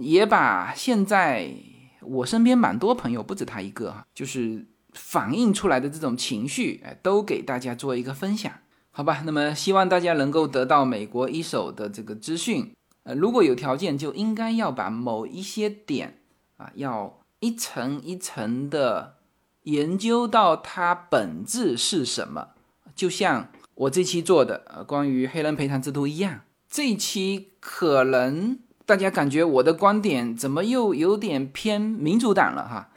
[0.00, 1.54] 也把现在
[2.00, 8.52] 我身边蛮多朋友，不止他一个，就是反映出来的这种情绪，哎，都给大家做一个分享，
[8.90, 9.22] 好吧？
[9.24, 12.72] 那么希望大家能够得到美国一手的这个资讯，
[13.04, 16.18] 呃，如果有条件，就应该要把某一些点
[16.56, 19.21] 啊，要一层一层的。
[19.64, 22.48] 研究到它本质是什么，
[22.96, 32.90] 就像我这期做的呃关于黑人赔偿制度一样，这一期可能大家感觉我的观点怎么又有点偏民主党了哈，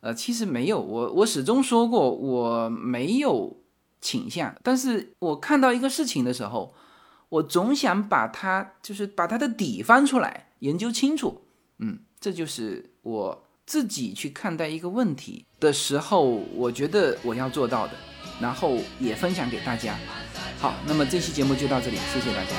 [0.00, 3.60] 呃其实没有，我我始终说过我没有
[4.00, 6.74] 倾向，但是我看到一个事情的时候，
[7.28, 11.42] 我总想把它就是把它的底翻出来研究清楚，
[11.78, 13.43] 嗯，这就是我。
[13.66, 17.94] 自己去看待一个问题的时候，我觉得我要做到的，
[18.40, 19.96] 然后也分享给大家。
[20.58, 22.50] 好，那么这期节目就到这里，谢谢大家。